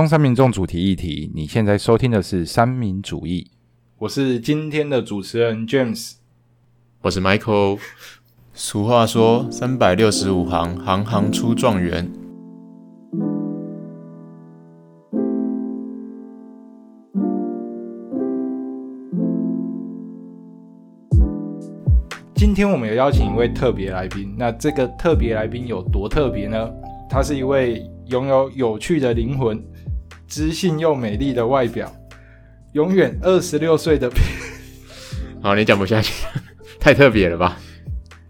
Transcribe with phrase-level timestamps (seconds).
[0.00, 3.50] 中山民众主题议题，你现在收听的是三民主义，
[3.98, 6.14] 我是今天的主持人 James，
[7.02, 7.78] 我是 Michael。
[8.54, 12.10] 俗话说，三百六十五行，行行出状元。
[22.34, 26.70] 今天我们有邀请一位特别来宾，那这个特别来宾有多特别呢？
[27.10, 29.62] 他是一位拥有有趣的灵魂、
[30.30, 31.92] 知性又美丽的外表，
[32.74, 34.08] 永远二十六岁的，
[35.42, 36.24] 好，你讲不下去，
[36.78, 37.58] 太特别了吧？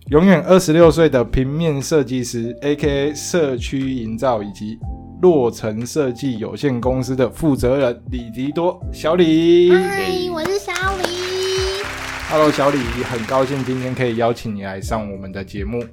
[0.07, 4.79] 永远二十六岁的平面设计师，A.K.A 社区营造以及
[5.21, 9.71] 洛城设计有限公司的负责人李迪多，小李。
[9.71, 11.05] 嗨，我是小李。
[12.30, 15.85] Hello，小李，很高兴今天可以邀请你来上我们的节目。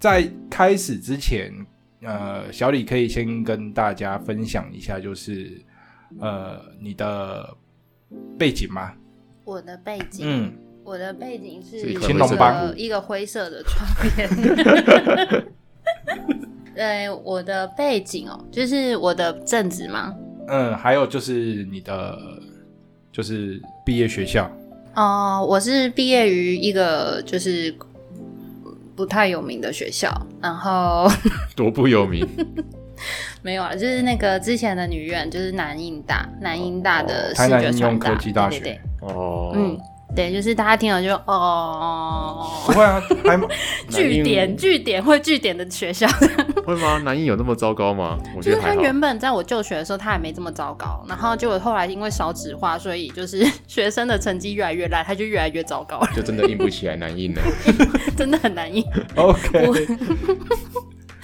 [0.00, 1.52] 在开始之前，
[2.02, 5.60] 呃，小李可以先跟大家分享一下，就是
[6.20, 7.56] 呃你的
[8.38, 8.92] 背景吗？
[9.44, 10.52] 我的背景，嗯，
[10.84, 15.44] 我的背景是青龙帮个一个灰色的窗帘。
[16.74, 20.14] 对，我的背景哦，就是我的正职吗。
[20.46, 22.16] 嗯，还有就是你的
[23.10, 24.50] 就是毕业学校，
[24.94, 27.74] 哦、我是毕业于一个就是
[28.98, 30.10] 不太有名的学校，
[30.42, 31.08] 然后
[31.54, 32.26] 多不有名，
[33.42, 38.58] 没有啊，就是那个之前的女院，就是南印大，南印大的视台南应用觉传达科技大学。
[38.58, 39.08] 对对对。
[39.08, 39.78] 哦，嗯，
[40.16, 43.48] 对，就是大家听了就哦，不会啊，还蛮
[43.88, 46.08] 据点据点会据点的学校，
[46.66, 46.98] 会吗？
[47.04, 48.18] 南艺有那么糟糕吗？
[48.36, 48.74] 我就是他。
[48.74, 57.42] 原本在我就学的时候，他还没这么糟糕，然后结果后来因为少子化，所以就是 学生的成绩越来越烂，他就越来越糟糕了，就真的硬不起来南印了。
[58.16, 58.84] 真的很难硬。
[59.14, 59.86] OK。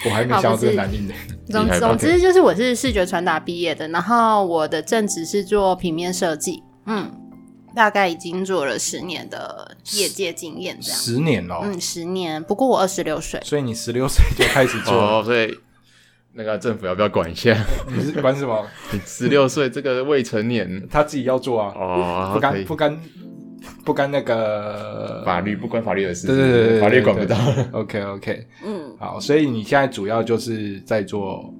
[0.04, 1.14] 我还没想到这个难印的，
[1.48, 7.10] 总总之就是我是视觉传达毕业的，然后我的正职是做平面设计，嗯，
[7.74, 10.98] 大概已经做了十年的业界经验这样。
[10.98, 12.42] 十年了哦、嗯，十年。
[12.44, 15.52] 不过我二十六岁，所以你十六岁就开始做了，哦，所以
[16.32, 17.56] 那个政府要不要管一下？
[17.88, 18.66] 你是管什么？
[18.92, 23.00] 你十六岁这个未成年他自己要做啊，哦，不可以干不干
[23.84, 27.36] 不干那个法律不关法律的事，对对对对，法律管不到。
[27.72, 31.52] OK OK，嗯，好，所以你现在主要就是在做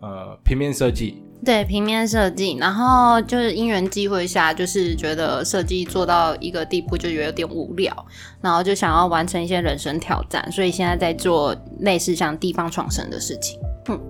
[0.00, 7.94] 呃平面设计，对，平面设计，然后就是因缘机会下，就是觉得设计做到一个地步就有点无聊，
[8.40, 13.60] 然后就想要完成一些人生挑战，所以现在在做类似像地方创生的事情。
[13.88, 14.00] 嗯，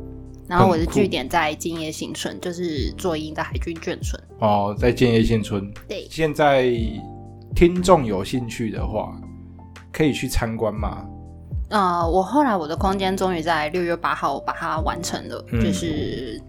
[0.49, 4.23] 然后我的据点在建业新村，就是做营的海军眷村。
[4.39, 5.71] 哦，在建业新村。
[5.87, 6.73] 对，现在
[7.55, 9.13] 听众有兴趣的话，
[9.93, 11.05] 可以去参观吗？
[11.69, 16.41] 呃，我后来我的空间终于在六月八号把它完成了，嗯就是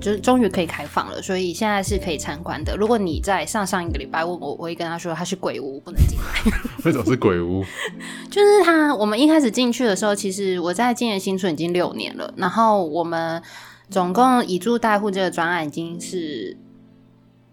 [0.00, 2.76] 就是终于可以开放了，所以现在是可以参观的。
[2.76, 6.58] 如果你在上上一个礼拜问我，我会跟他说他是鬼屋，不能进来。
[6.84, 7.64] 为什么是鬼屋？
[8.30, 13.42] 就是他，我们一开始进去的时候，其实我在金源新村已经六年了，然后我们
[13.88, 16.56] 总共以住代户这个专案已经是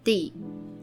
[0.04, 0.34] 第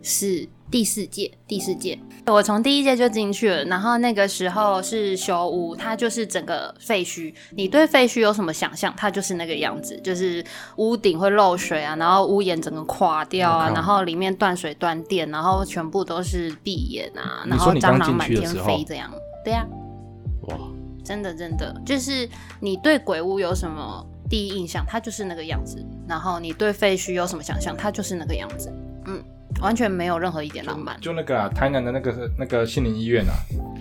[0.03, 1.99] 四第四届，第四届。
[2.27, 7.35] 我从第一届就进去了，然后那个时候是修屋，它就是整个废墟。
[7.51, 8.95] 你对废墟有什么想象？
[8.97, 10.45] 它就是那个样子，就是
[10.77, 19.11] 屋顶会漏水啊，然后屋檐整个垮掉啊，然后里面断水断电，然后全部都是闭眼啊，然后蟑螂满天飞这样。
[19.45, 19.67] 对呀、
[20.43, 20.57] 哇，
[21.03, 22.29] 真的真的，就是
[22.61, 28.73] 你对鬼屋有什么第一印象，它就是那个样子；然后你对废墟有什么想象，它就是那个样子。
[29.07, 29.21] 嗯，
[29.61, 33.35] 完全没有任何一点浪漫，就那个啊，台南的那个那个杏林医院啊，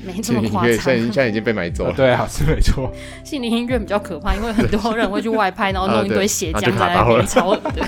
[0.05, 0.83] 没这么夸张在现。
[0.83, 1.89] 在现在已经被买走了。
[1.91, 2.91] 呃 对啊，是没错。
[3.23, 7.87] 杏林医院比较可怕，因为很多人会去外拍，然后弄一堆血啊浆在那边，超 恶的，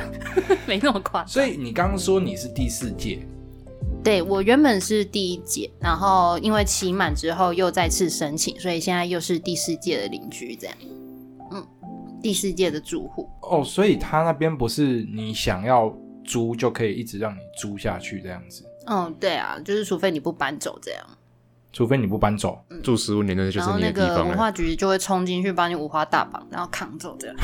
[0.65, 1.27] 没那么夸张。
[1.27, 3.19] 所以你刚刚说你是第四届，
[4.03, 10.75] 对我原本是第一届，然后因为期满之后又再次申请，所以现在又是第四届的邻居这样。
[11.51, 11.63] 嗯，
[12.21, 13.29] 第四届的住户。
[13.41, 21.05] 哦，所以他那边不是你想要租就可以一直让你租下去这样子，嗯，对啊，就是除非你不搬走这样，
[21.73, 22.59] 除非你不搬走。
[22.83, 24.35] 住十五年的就然后是你的地方了。
[24.37, 27.35] 化局就会冲进去把你五花大绑，然后扛走这样。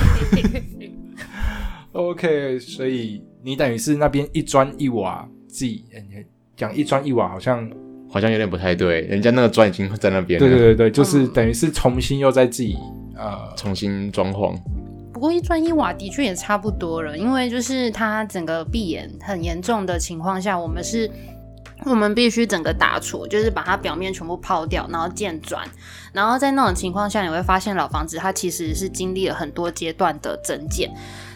[1.94, 6.24] OK，所以你等于是那边一砖一瓦自己呃你
[6.56, 7.70] 讲一砖一瓦，好像
[8.10, 12.78] 好像有点不太对，人家那个砖已经在那边了，对对对对，就是嗯等于是重新又在自己
[13.16, 14.56] 呃重新装潢。
[15.18, 21.10] 不过一砖一瓦的确也差不多了，因为就是它整个闭眼很严重的情况下，我们是
[21.86, 25.68] 我们必须整个打除，就是把它表面全部抛掉，然后建砖。
[26.14, 30.88] 然后在那种情况下，你会发现老房子它其实是经历了很多阶段的增建，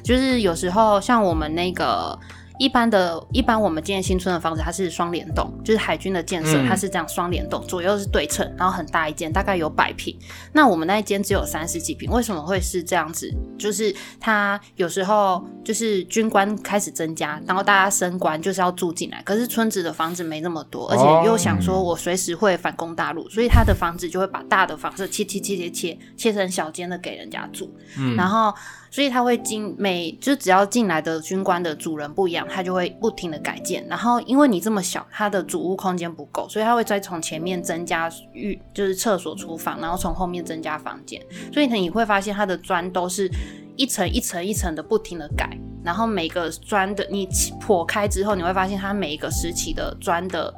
[0.04, 2.19] 就是有时候像我们那个。
[2.57, 10.15] 一般的，一般我们建新村的房子，它是双联动，就是海军的建设，它是这样双联动，左右是对称，然后很大一间，大概有百平。
[10.53, 13.33] 那我们那一间只有三十几平，为什么会是这样子？
[13.57, 27.74] 就是它有时候就是军官开始增加，然后大家升官就是要住进来，可是村子的房子没那么多，而且又想说我随时会反攻大陆，所以他的房子就会把大的房子切切切切切切成小间的给人家住，
[28.15, 28.54] 然后。
[28.92, 33.84] 所以他会进每就只要进来的军官的主人不一样，他就会不停的改建。
[33.88, 41.22] 然后因为你这么小，他的主屋空间不够，所以他会再从前面增加浴，就是厕所、厨房，然后从后面增加房间。
[41.54, 43.32] 所以你会发现，它的砖都是
[43.78, 45.50] 一层一层一层的不停的改。
[45.84, 47.28] 然后每个砖的你
[47.62, 50.54] 破开之后，你会发现它每一个时期的砖的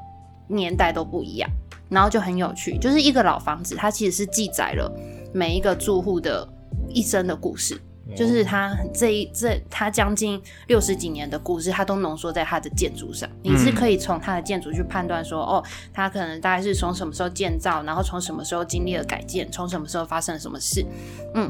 [0.48, 1.48] 年代都不一样，
[1.88, 2.80] 然后就很有趣。
[2.80, 4.92] 就是一个老房子，它其实是记载了
[5.32, 6.46] 每一个住户的
[6.90, 7.80] 一生的故事。
[8.16, 13.30] 就是他这一这他将近六十几年的故事，他都浓缩在他的建筑上。
[13.42, 15.64] 你是可以从他的建筑去判断说，哦，
[15.94, 20.86] 他可能大概是从什么时候建造，然后从什么时候经历了改建，从什么时候发生了什么事。
[21.34, 21.50] 嗯，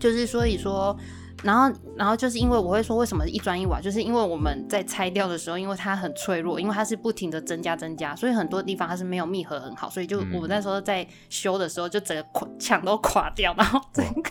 [0.00, 0.96] 就是所以说，
[1.44, 12.26] 然后然后就是因为我会说为什么一砖一瓦，就是因为我们在拆掉的时候，因为它很脆弱，因为它是不停的增加增加，所以很多地方它是没有密合很好，所以就我们那时候在修的时候，就整个
[12.58, 14.30] 墙都垮掉，然后整个。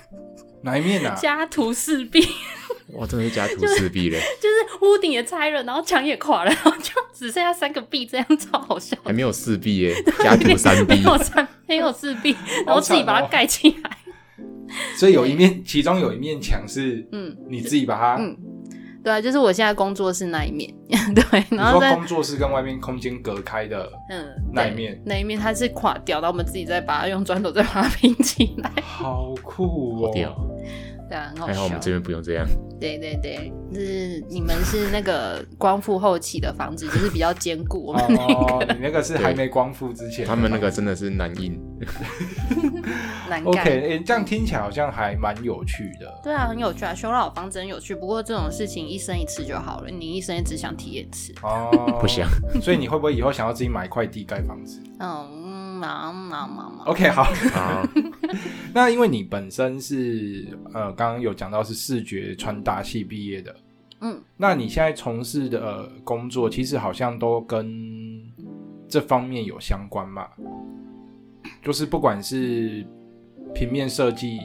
[0.63, 1.15] 哪一面啊？
[1.19, 2.19] 家徒四壁，
[2.93, 4.19] 哇，真的是家徒四壁嘞！
[4.41, 8.97] 就是屋顶也拆了，然后墙也垮了，然后就只剩下三个壁，这样超好笑。
[9.03, 12.35] 还没有四壁耶， 家徒三壁，没有三，没有四壁，
[12.65, 13.97] 然后自己把它盖起来。
[14.95, 18.37] 所以有一面，其中有一面墙是，嗯，你自己把它，嗯。
[19.01, 20.69] 对啊，就是我现在工作室那一面，
[21.15, 21.23] 对，
[21.57, 30.11] 然后工作室跟外面空间隔开的，嗯，那一面，那一面它是垮掉，然后我们自己再把它用砖头再把它拼起来，好酷哦，
[31.09, 32.45] 对啊，很好还好我们这边不用这样。
[32.79, 37.87] 对对对，就是你们是那个光复后期的房子，就是比较坚固。
[37.87, 40.25] 我们那个，你那个是还没光复之前。
[40.25, 41.59] 他们那个真的是难印。
[43.27, 46.19] 难 OK，哎，这样听起来好像还蛮有趣的。
[46.23, 47.93] 对啊，很有趣啊，修老房子很有趣。
[47.93, 51.33] 不过这种事情一生一次就好了，你一生也只想体验一次。
[51.41, 51.69] 哦，
[51.99, 52.29] 不想。
[52.61, 54.81] 所以你会不会以后想要自己买一块地盖房子？
[54.99, 55.48] 嗯。
[55.79, 57.25] 妈妈妈妈，OK，好。
[58.73, 63.55] 那因为你本身是呃，刚刚有讲到是视觉传达系毕业的，
[64.01, 68.23] 嗯，那你现在从事的工作其实好像都跟
[68.87, 70.27] 这方面有相关嘛？
[71.63, 72.85] 就是不管是
[73.55, 74.41] 平面设计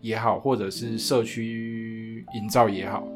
[0.00, 3.06] 也好，或者是社区营造也好，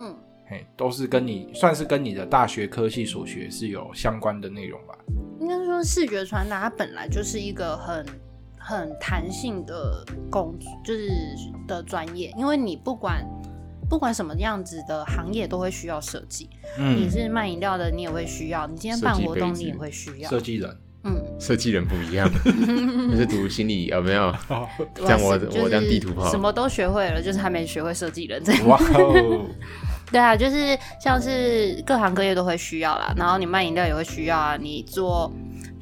[0.00, 0.14] 嗯，
[0.46, 4.94] 嘿，都是跟你算是跟你的大学科系所学是有相关的内容吧？
[5.40, 8.06] 应该说，视觉传达它本来就是一个很
[8.58, 10.54] 很弹性的工，
[10.84, 11.10] 就是
[11.66, 12.32] 的专业。
[12.36, 13.26] 因为你不管
[13.88, 16.48] 不管什么样子的行业，都会需要设计。
[16.78, 20.76] 嗯，你是卖饮料的，你也会需要；你今天办活动，你也会需要设计人。
[21.02, 22.30] 嗯，设计人不一样，
[23.10, 24.30] 就是读心理有没有？
[24.94, 28.68] 这样我我这样地图炮，什么都学会了，就是还没学会设计人这样。
[28.68, 29.46] 哇哦！
[30.10, 35.32] 对啊，就是像是各行各业都会需要啦，然后你卖饮料也会需要啊，你做。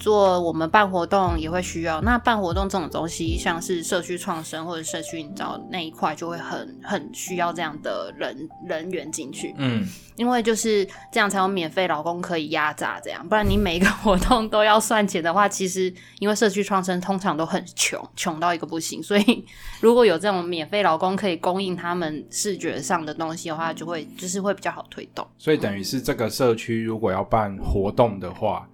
[0.08, 9.54] 做我们办活动也会需要，那办活动这种东西，像是社区创生或者社区营造那一块，就会很很需要这样的人人员进去。
[9.58, 19.44] 嗯，因为就是这样才有免费劳工可以压榨，这样不然你每一个活动都要算钱的话，其实因为社区创生通常都很穷，穷到一个不行，所以
[19.82, 25.26] 如果有这种免费劳工可以供应他们视觉上的东西的话，就会就是会比较好推动。
[25.36, 28.66] 所以等于是这个社区如果要办活动的话。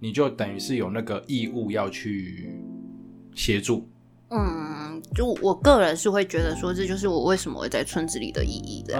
[0.00, 2.50] 你就等于是有那个义务要去
[3.34, 3.86] 协助。
[4.30, 8.94] 嗯，就我个人是会觉得说，这就是我为什么会在村子里的意义的。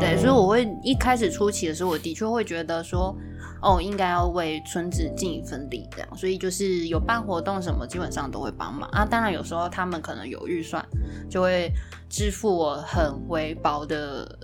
[0.00, 3.12] 对，所以我会一开始初期的时候，我的确会觉得说，
[3.60, 6.16] 哦，应该要为村子尽一份力，这样。
[6.16, 9.04] 所以就是有办活动什么，基本上都会帮忙啊。
[9.04, 10.82] 当然有时候他们可能有预算，
[11.28, 11.68] 就会
[12.08, 14.38] 支付我很微薄的。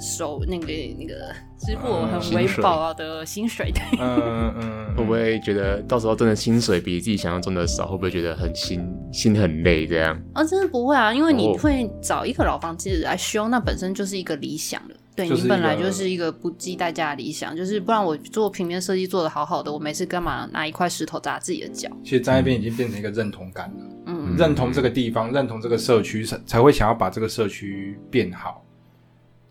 [0.00, 0.66] 收那个
[0.98, 1.14] 那个
[1.58, 7.86] 支付我很微薄的薪水的，嗯嗯，会不会觉得到时候真的薪水比自己想象中的少？
[7.86, 10.20] 会不会觉得很心心很累这样？
[10.34, 14.94] 啊，真的不会啊，因为你会找一个老房子来修，那本身就是一个理想了。
[15.14, 21.88] 对你本来就是一个不计代价的理想，就是不然我做平面设计做的好好的，我没事干嘛拿一块石头砸自己的脚？
[22.04, 28.62] 其实在那边已经变成一个认同感了，嗯，认同这个地方，认同这个社区，才才会想要把这个社区变好。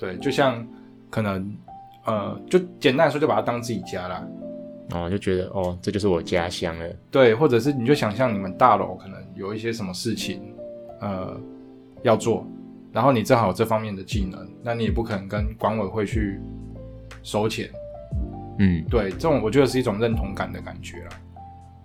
[0.06, 0.66] 对，就像
[1.10, 1.58] 可能，
[2.06, 4.24] 呃，就简单来说，就把它当自己家啦。
[4.92, 6.88] 哦，就觉得哦，这就是我家乡了。
[7.10, 10.54] 对，或者是你就想象你们大楼可能有一些什么事情，
[11.02, 11.36] 呃，
[12.04, 12.46] 要做，
[12.92, 16.40] 然后你正好有这方面的技能，那你也不可能跟管委会去
[17.24, 17.68] 收钱。
[18.60, 21.10] 嗯，对，这种我觉得是一种认同感的感觉了，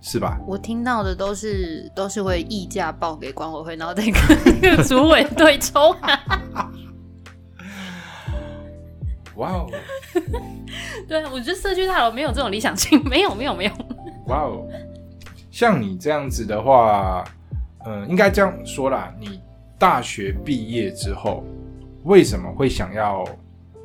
[0.03, 0.39] 是吧？
[0.47, 4.15] 我听到的都是都是会议价报给管委会，然后再跟
[4.61, 5.97] 那 个主委对抽。
[9.37, 9.71] 哇哦，
[11.09, 13.73] 对，我觉得社区大楼没有这种理想性，没有没有没有。
[14.27, 14.67] 哇哦，
[15.51, 17.25] 像你这样子的话，
[17.87, 19.41] 嗯，应该这样说啦，你
[19.79, 21.45] 大学毕业之后，
[22.05, 23.25] 为什么会想要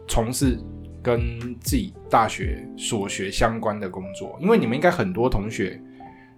[0.08, 0.60] 从事
[1.02, 4.38] 跟自己大学所学相关的工作？
[4.42, 5.80] 因为你们应该很多同学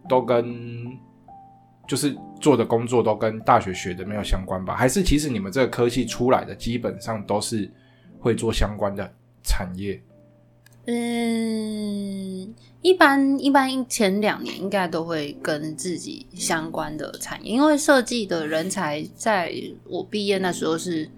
[0.07, 0.97] 都跟
[1.87, 4.75] 就是做的工作都跟大学学的没有相关吧？
[4.75, 7.71] 还是其实你们这个科系出来的基本上都是
[8.19, 10.01] 会做相关的产业？
[10.89, 21.09] 嗯，一般一般前两年应该都会跟自己相关的产业，因为设计的人才在我毕业那时候是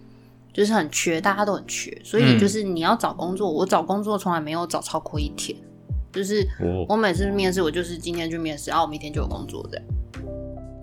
[0.52, 5.56] 就是很缺，大家都很缺，所以就是你要找工作，我找工作从来没有找超过一天，
[6.12, 9.80] 就是哦我每次面试，我就是今天去面试，然后我明天就有工作的，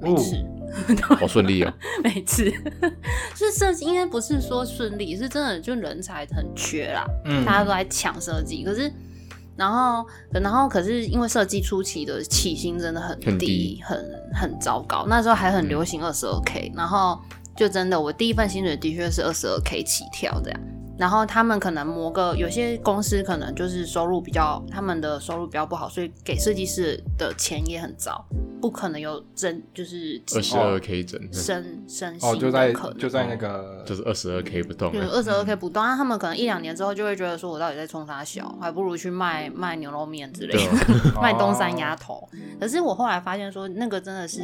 [0.00, 0.36] 每次。
[1.02, 1.72] 好顺利哦。
[2.02, 2.50] 每次
[3.34, 8.64] 是设计，应该不是说顺利，是真的就人才很缺啦，嗯大家都在抢设计。
[8.64, 8.92] 可是，
[9.56, 14.04] 然后，然后可是因为设计初期的起薪真的很低，很低很
[14.34, 15.06] 很糟糕。
[15.08, 17.18] 那时候还很流行二十二 k，然后
[17.56, 20.60] 就真的我第一份薪水的确是二十二 k 起跳这样。
[20.98, 28.24] 然后他们可能磨个有些公司可能就是收入比较，他们的收入比较不好，所以给设计师的钱也很糟，
[28.60, 32.72] 不可能有增就是二十二 K 整，升升薪哦，就在。
[32.98, 34.94] 就在那个就是二十二 K 不动了。
[34.94, 40.70] 就是二十二 k 不动，那他们可能一两年之后就会觉得说，我到底在冲啥小，还不如去卖卖牛肉面之类的，
[41.14, 42.28] 啊， 卖东山鸭头。
[42.60, 44.42] 可是我后来发现说，那个真的是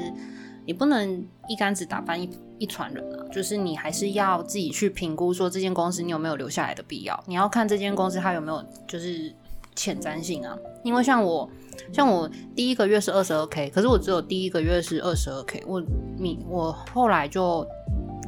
[0.64, 2.28] 你不能一竿子打翻一
[2.59, 9.33] 一船人啊，就是你还是要自己去评估说这间公司你有没有留下来的必要，你要看这间公司它有没有就是
[9.75, 10.57] 前瞻性啊。
[10.85, 11.49] 因为像我
[11.92, 15.83] 像我第一个月是二十二 k，可是我只有第一个月是二十二 k，我
[16.16, 17.66] 你我后来就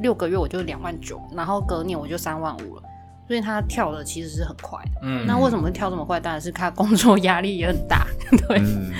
[0.01, 2.83] 六个月我就两万九，然后隔年我就三万五了。
[3.27, 6.21] 所以他跳的其实是很快的，嗯那为什么会跳这么快？
[6.21, 8.07] 当然是他工作压力也很大，
[8.49, 8.93] 对，嗯，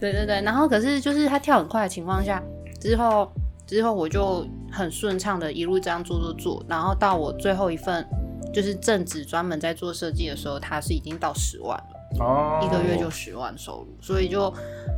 [0.00, 2.42] 对对对，然后可是就是他跳很快的情况下，
[2.86, 3.32] 之后
[3.66, 8.06] 之后我就很顺畅的一路这样做做做，然后到我最后一份
[8.54, 14.54] 就是正职专门在做设计的时候，他是已经到十万了，哦，一个月就十万收入，所以就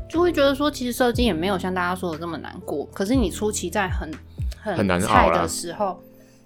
[0.07, 2.85] 就会觉得说，其实设计也没有像大家说的这么难过。
[2.93, 4.11] 可是你初期在很
[4.61, 5.99] 很很难的时候，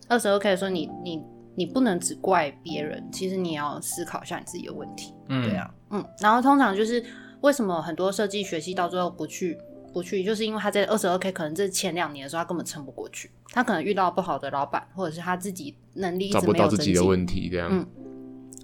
[0.06, 1.20] 二十二 k 的时候，你你
[1.56, 5.12] 你不能只怪别人，其实你也要思考一下你自己的问题。
[5.28, 7.04] 嗯对啊，嗯，然后通常就是
[7.40, 9.58] 为什么很多设计学系到最后不去
[9.92, 17.04] 不去，就是因为他在二十二 k 可能这前两年的时候他根本撑不过去，他可能遇到不好的老板，或者是他自己能力一找不直没有到自己的。
[17.04, 17.68] 问题，这样。
[17.70, 17.86] 嗯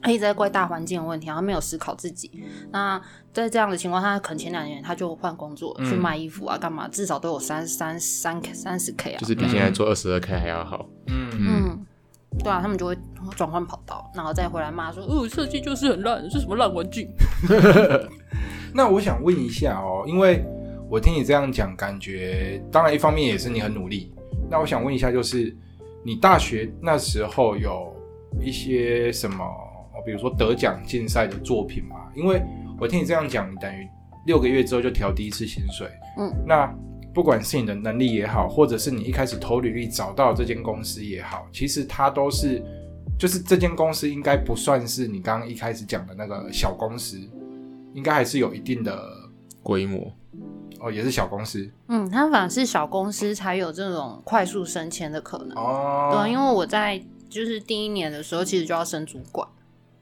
[0.00, 2.30] 他一直在怪大环境的问题，然后没有思考自己。
[2.70, 6.86] 那在这样的情况下，他可能前两年他就换工作、嗯去卖衣服啊，干嘛？
[6.86, 9.18] 至少都有三三三三十 k 啊。
[9.18, 10.88] 就是比现在做二十二 K 还要好。
[11.08, 11.86] 嗯嗯，
[12.38, 12.96] 对啊，他们就会
[13.34, 17.08] 转换跑道，然后再回来骂说：“哦，设计就是很烂，是什么烂玩具。
[18.72, 20.44] 那我想问一下哦，因为
[20.90, 24.12] 我听你这样讲，感觉当然一方面也是你很努力。
[24.50, 25.54] 那我想问一下，就是
[26.02, 27.94] 你大学那时候有
[28.40, 31.96] 一些什么，哦比如说得奖竞赛的作品吗？
[32.14, 32.42] 因为
[32.80, 33.86] 我听你这样讲，你等于
[34.26, 35.86] 六个月之后就调第一次薪水。
[36.16, 36.66] 嗯，那
[37.12, 42.62] 不管是你的能力也好，或者是你一开始投履历找到这间公司也好，其实它都是，
[43.18, 47.18] 就是这间公司应该不算是你刚刚一开始讲的那个小公司，
[47.92, 49.12] 应该还是有一定的
[49.62, 50.10] 规模，
[50.80, 55.56] 哦，也是小公司”嗯，他反而是小公司才有这种快速升迁的可能。
[55.56, 59.46] 哦，对啊，因为我在就是第一年的时候，其实就要升主管。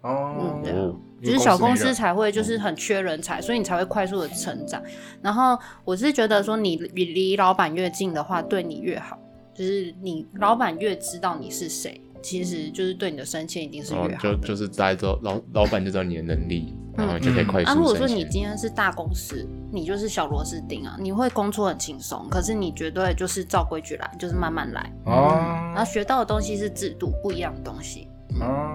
[0.03, 4.81] 哦嗯，对就是小公司才会就是很缺人才，所以你才会快速的成长。
[5.23, 9.19] 然后我是觉得说，你离离老板越近的话，对你越好。
[9.55, 14.15] 就是你老板越知道你是谁，其实就是对你的升迁一定是越好的。
[14.17, 18.09] 哦就就是大家知道老老板就知道你的能力，然后就可以快速啊，如果说。
[18.09, 24.93] 你今天是大公司，你就是小螺丝钉啊，你会工作很轻松，可是你绝对就是照规矩来，就是慢慢来。
[25.05, 25.39] 哦
[25.73, 28.09] 然后学到的东西是制度不一样的东西。
[28.41, 28.75] 哦，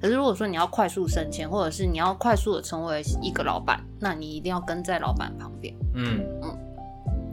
[0.00, 5.74] 可是如果说你要快速升迁，或者是你要快速的成为一个老板，那你一定要跟在老板旁边。
[5.94, 6.58] 嗯嗯，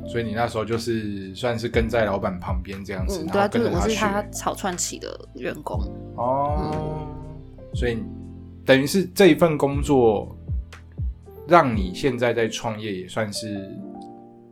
[0.10, 5.80] 所以你那时候就是算是跟在老板旁边这样子，嗯，对啊，就是我是他草创期的员工。
[6.16, 7.08] 哦，
[7.76, 8.04] 所以
[8.66, 10.36] 等于是这一份工作，
[11.48, 13.70] 让你现在在创业也算是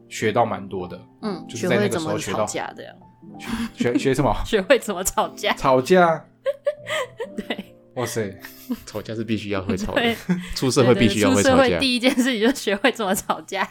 [0.07, 1.01] 学到蛮多的。
[1.23, 2.45] 嗯，就是在那个时候学到
[3.73, 4.31] 学学什么？
[4.45, 5.53] 学会怎么吵架。
[5.53, 6.23] 吵架？
[7.35, 7.66] 对
[7.97, 8.31] 哇塞！
[8.85, 10.15] 吵架是必须要会吵的，
[10.53, 11.79] 出社会必须要出社会会吵架。
[11.79, 13.67] 第一件事情就学会怎么吵架。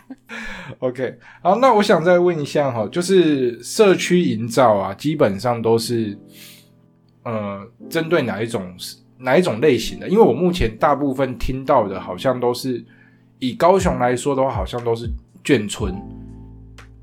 [0.81, 6.19] OK，好，那我想再问一下哈，就是社区营造啊，基本上都是
[7.23, 8.75] 呃针对哪一种
[9.19, 10.09] 哪一种类型的？
[10.09, 12.85] 因为我目前大部分听到的，好像都是
[13.39, 15.09] 以高雄来说的话，好像都是
[15.45, 15.95] 眷村，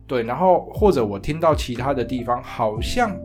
[0.06, 3.16] 对，然后或者我听到其他的地方，好像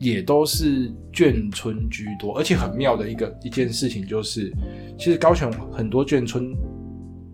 [0.00, 4.50] 也都是眷村居多，而且很妙的一个一件事情就是，
[4.98, 6.56] 其实高雄很多眷村，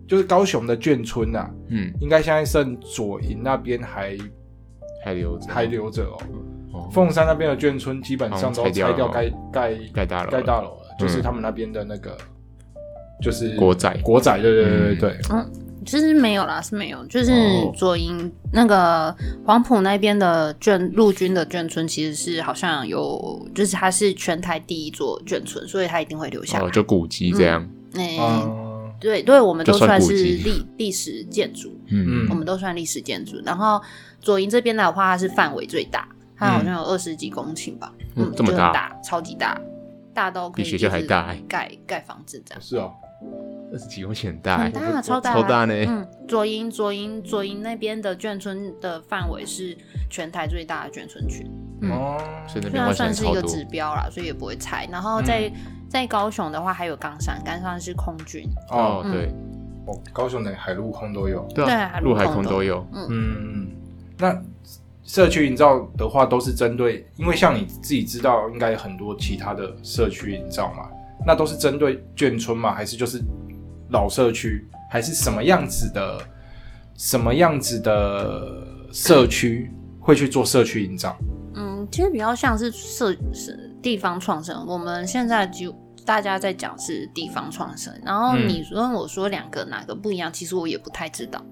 [0.05, 4.17] 就是高雄的眷村啊，嗯，应该现在剩左营那边还
[5.05, 6.17] 还留着，还留着哦。
[6.73, 6.89] 哦。
[6.91, 10.31] 凤山那边的眷村基本上都拆掉盖盖盖大楼了。
[10.31, 11.23] 盖大楼了，就是嗯。
[11.23, 12.17] 他们那边的那个
[13.21, 15.17] 就是国仔国仔，对对对对对，
[15.87, 17.73] 其实没有啦，是没有，就是哦。
[17.75, 19.15] 左营那个
[19.45, 26.65] 黄埔那边的眷陆军的眷村，其实是好像有，就是它是全台第一座眷村，所以它一定会留下来。
[26.65, 27.67] 哦，就古迹这样。
[27.95, 32.25] 哎、嗯对对，我们都算算是历历史建筑，嗯。
[32.25, 32.27] 嗯。
[32.29, 33.39] 我们都算历史建筑。
[33.45, 33.81] 然后
[34.19, 38.73] 左营这边的话，它是范围最大，它好像有二十几公顷吧，嗯这么大。
[38.73, 39.59] 大，超级大，
[40.13, 42.61] 大到可以比学校还大就是盖盖房子这样。
[42.61, 42.91] 是哦，
[43.71, 49.77] 二十几公顷很大欸，很大，超大，超大呢嗯，左营左营左营那边的眷村的范围是
[50.09, 51.45] 全台最大的眷村群，
[51.81, 53.41] 嗯，哦，虽所以那边算是一个。
[53.41, 54.87] 指标啦，所以也不会拆。
[54.91, 55.53] 然后在、嗯
[55.89, 59.33] 在高雄的话，还有冈山，冈山是空军，哦，嗯对
[59.85, 62.85] 哦，高雄的海陆空都有，对啊，陆陆海空都空都有。
[63.09, 63.69] 嗯，
[64.17, 64.37] 那
[65.05, 70.89] 社区营造的话，都是针对，因为像你自己知道，应该有很多其他的社区营造嘛，
[71.25, 73.21] 那都是针对眷村嘛，还是就是
[73.89, 76.19] 老社区，还是什么样子的，
[76.95, 81.17] 什么样子的社区会去做社区营造？
[81.55, 84.65] 嗯，其实比较像是社是地方创生。
[84.67, 85.73] 我们现在就
[86.05, 91.43] 大家在讲是地方创生，然后嗯你问我说两个哪个不一样，其实我也不太知道。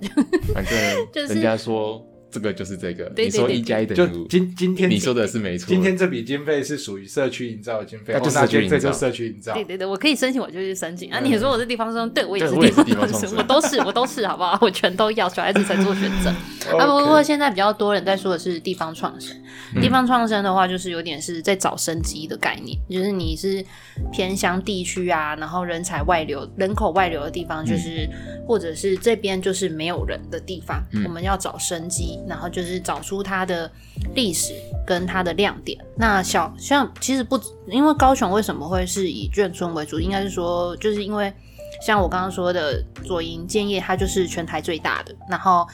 [0.53, 0.63] 反
[1.12, 5.67] 就是正人家说这个就是这个，你说一加一等于五，今今天你说的是没错。
[5.67, 9.53] 今天这笔经费是属于社区营造的经费，那就是哦社区营造这就社区营造。
[9.53, 11.19] 对对对，我可以申请，我就去申请啊。
[11.21, 14.59] 嗯你说我是地方创生，对我也是地方创生我都是我都是，好不好？
[14.61, 16.29] 我全都要，小孩子才做选择。
[16.77, 19.33] 啊，不过现在比较多人在说的是地方创生。
[19.37, 23.63] 嗯地方创生的话，就是有点是在找生机的概念，就是你是
[24.11, 28.07] 偏乡地区啊，然后人才外流、人口外流的地方，就是、
[28.47, 33.71] 或者是这边就是没有人的地方，嗯我们要找生机，然后就是找出它的
[34.13, 34.53] 历史
[34.85, 35.77] 跟它的亮点。
[35.97, 41.33] 那小像其实不，因为高雄为什么会是以眷村为主，应该是说就是因为。
[41.81, 45.67] 像我刚刚说的，左营建业它就是全台最大的，然后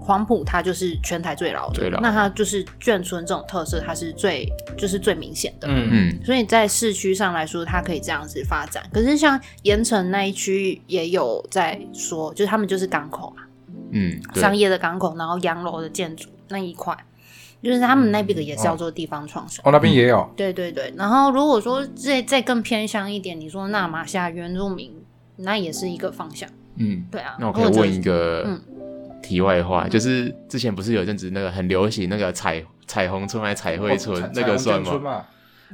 [0.00, 5.68] 黄埔它就是全台最老的，老那它就是眷村这种特色，它是最就是最明显的。
[5.70, 8.82] 嗯嗯，所以在市区上来说，它可以这样子发展。
[8.92, 13.42] 可是像盐城那一区也有在说，就是他们就是港口嘛，
[13.96, 16.94] 嗯，商业的港口，然后洋楼的建筑那一块，
[17.62, 19.62] 就是他们那边的也是叫做地方创生。
[19.64, 24.92] 哦，那边也有，对对对，然后如果说再再更偏向一点，你说那马夏原住民，
[25.36, 26.48] 那也是一个方向。
[26.76, 28.60] 嗯，对啊，那我可以问一个嗯。
[29.22, 35.24] 题外话，就是之前不是有一阵子那个很流行那个彩彩虹村还是彩绘村哦，那个算吗？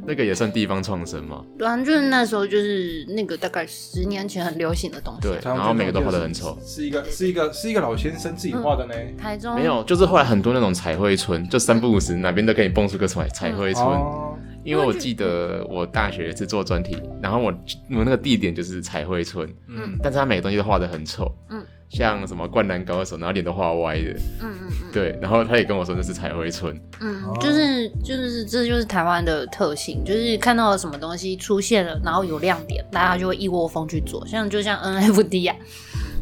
[0.06, 1.44] 那个也算地方创生吗？
[1.58, 5.20] 对啊，就是那时候就是那个大概十年前很流行的东西。
[5.22, 6.58] 对，然后每个都画的很丑。
[6.64, 8.94] 是一个是一个是一个老先生自己画的呢。
[9.18, 13.86] 台中没有，就是后来很多那种彩绘村，就三不五时哪边都可以蹦出个彩彩绘村。
[13.86, 17.52] 哦，因为我记得我大学是做专题，然后我
[17.90, 21.61] 我那个地点就是彩绘村，嗯，但是他每个东西都画的很丑，嗯，
[21.92, 24.92] 像什么灌篮高手，然后脸都画歪的，嗯嗯嗯。
[24.92, 27.22] 对，然后他也跟我说那是彩绘村，嗯。
[27.24, 34.26] 哦，就是就是这就是台湾的特性，就是看到了什么东西出现了，然后有亮点，大家就会一窝蜂去做。
[34.26, 35.56] 像就像 NFT 啊，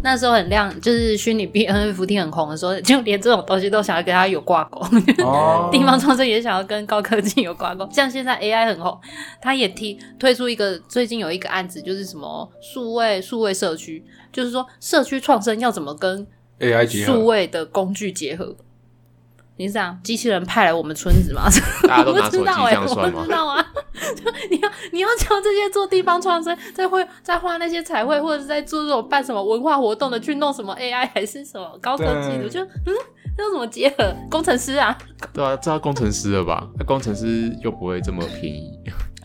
[0.03, 4.81] 那时候很亮，就是虚拟币 NFT 很红的时候，就连这种东西都想要跟它有挂钩。
[5.23, 8.99] 哦，地方创生也想要跟高科技有挂钩，像现在 AI 很红，
[9.43, 16.27] 它也提推出一个最近有一个案子，就是什么数位数位社区，就是说社区创生要怎么跟
[16.61, 18.57] AI 数位的工具结合。
[19.57, 21.43] 你是这样，机器人派来我们村子吗？
[21.87, 23.31] 大家都我拿手机这不知道哎、我样算吗不知？
[23.31, 23.60] 道啊。
[24.17, 32.95] 就 你要你要教这些做地方创生，在会在画那些彩绘，或者是在做这种办什么文化活动的，去弄什么 AI 还是什么高科技的，就嗯，
[33.39, 34.15] 要怎么结合？
[34.31, 34.97] 工程师啊，
[35.33, 36.67] 对啊，知道工程师了吧？
[36.79, 38.73] 那工程师又不会这么便宜，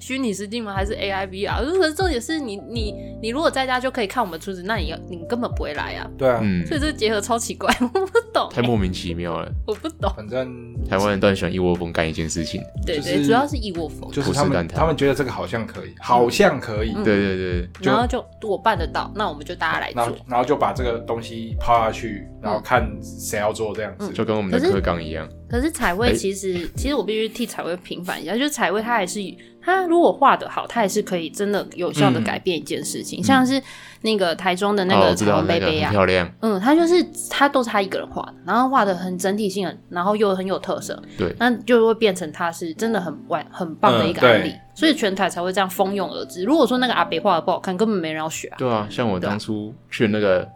[0.06, 0.72] 虚拟实境吗？
[0.72, 1.66] 还是 AI VR？
[1.80, 6.08] 可是重点是你你你如果在家就可以看我们村子，那你要你根本不会来啊。
[6.16, 9.52] 对啊，嗯所，以这个结合超奇怪，我不懂，太莫名其妙了。
[9.66, 10.14] 我不懂。
[10.16, 12.62] 反正台湾人都很喜欢一窝蜂干一件事情。
[12.86, 20.18] 对对，主要是一窝蜂，就是他们他们觉得这个好像可以，好像可以，嗯对对对，然后就我办得到，那我们就大家来做然后。
[20.28, 24.12] 然后就把这个东西抛下去，然后看谁要做这样子。
[24.12, 25.28] 嗯就跟我们的可是课纲一样。
[25.50, 29.20] 可是彩绘哎其实，其实我必须替彩绘平反一下，就是彩绘它还是
[29.66, 33.60] 它如果画的好，他也是可以真的有效的改变一件事情，像是
[34.02, 36.32] 那个台中的那哦，个我知道彩虹那个很贝贝啊，漂亮。
[36.42, 41.36] 嗯，他就是他都是他一个人画的，然后画的很整体性很，然后又很有特色，对。
[41.40, 44.60] 那就会变成他是真的很完很棒的一个嗯案例，对。
[44.76, 46.44] 所以全台才会这样蜂拥而至。
[46.44, 48.56] 如果说那个阿北画的不好看，根本没人要学啊。
[48.60, 50.48] 对啊，像我当初去那个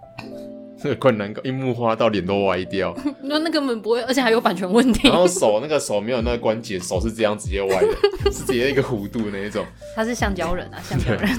[0.84, 5.18] 那个灌篮高，樱木花到脸都歪掉， 那那根本不会，而且还有版权问题然。
[5.18, 7.88] 后手那个手没有那个关节，手是这样直接歪的，
[8.32, 9.66] 是直接一个弧度那一种。
[9.96, 11.30] 他是橡胶人啊，橡胶人。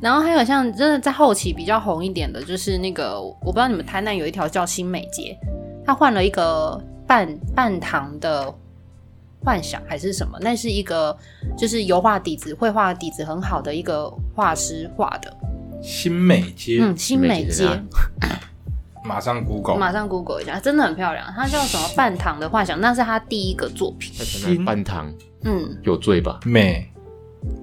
[0.00, 5.38] 然后还有像真的在后期比较红一点的，就是那个我不知道你们台南有一条叫新美街，
[5.86, 8.52] 他换了一个半半糖的
[9.44, 10.36] 幻想还是什么？
[10.40, 11.16] 那是一个
[11.56, 15.32] 就是油画底子、绘画底子很好的一个画师画的，
[15.82, 17.82] 新美街，嗯，新美美街街，
[19.04, 21.26] 马上 Google，马上 Google 一下，真的很漂亮。
[21.34, 26.38] 它叫什么半糖的幻想，那是他第一个作品，半糖嗯，有罪吧？
[26.44, 26.88] 美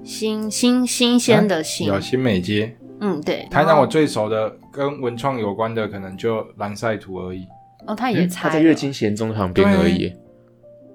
[0.04, 2.76] 新新新鲜的新，有新美街。
[3.00, 3.48] 嗯，对。
[3.50, 7.46] 台南我最熟的跟文创有关的，可能就蓝晒图而已。
[7.86, 10.12] 哦，他也他在月经贤中旁边而已。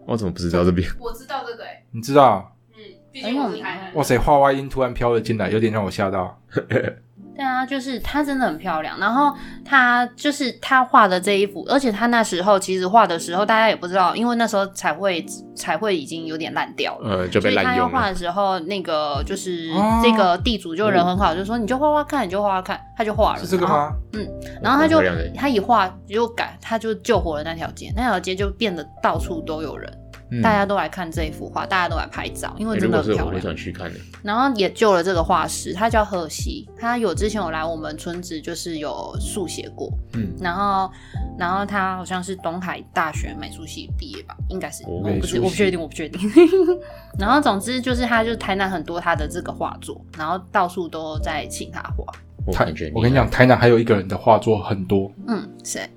[0.05, 0.87] 我怎么不知道这边？
[0.99, 2.55] 我知道这个哎、你知道？
[2.75, 3.95] 嗯，毕竟我是台南。
[3.95, 6.39] 哇塞，画外音突然飘了进来，有点让我吓到。
[7.35, 8.97] 对啊，就是她真的很漂亮。
[8.99, 17.09] 然后她就是她画的这一幅，而且她那时候其实画的时候，大家也不知道，因为那时候彩绘彩绘已经有点烂掉了。
[17.09, 17.91] 呃，就被所以他滥用了。
[17.91, 23.39] 要画的时候，那个就是哦这个地主就人很好，就说你就画画看，你就画画看，他就画了。
[23.39, 23.91] 是这个吗？
[24.13, 24.25] 嗯
[24.63, 25.01] 然后他就
[25.35, 29.91] 他一画就改，他就救活了那条街，那条街就变得到处都有人，
[30.39, 33.43] 嗯大家都来看这一幅画，大家都来拍照，因为欸真如果是我会的很漂亮。
[33.43, 33.99] 想去看的。
[34.23, 40.91] 然后也救了这个画师，他叫贺西，他有之前有来我们村子，就是有速写过，嗯，然后
[41.37, 46.29] 然后他好像是东海大学美术系毕业吧，应该是，哦我不知美术系我不确定，我不确定。
[47.19, 52.05] 然后总之就是他就是台南很多他的这个画作，然后到处都在请他画。
[52.51, 55.89] 台我跟你讲，，台南还有一个人的画作很多，嗯，谁？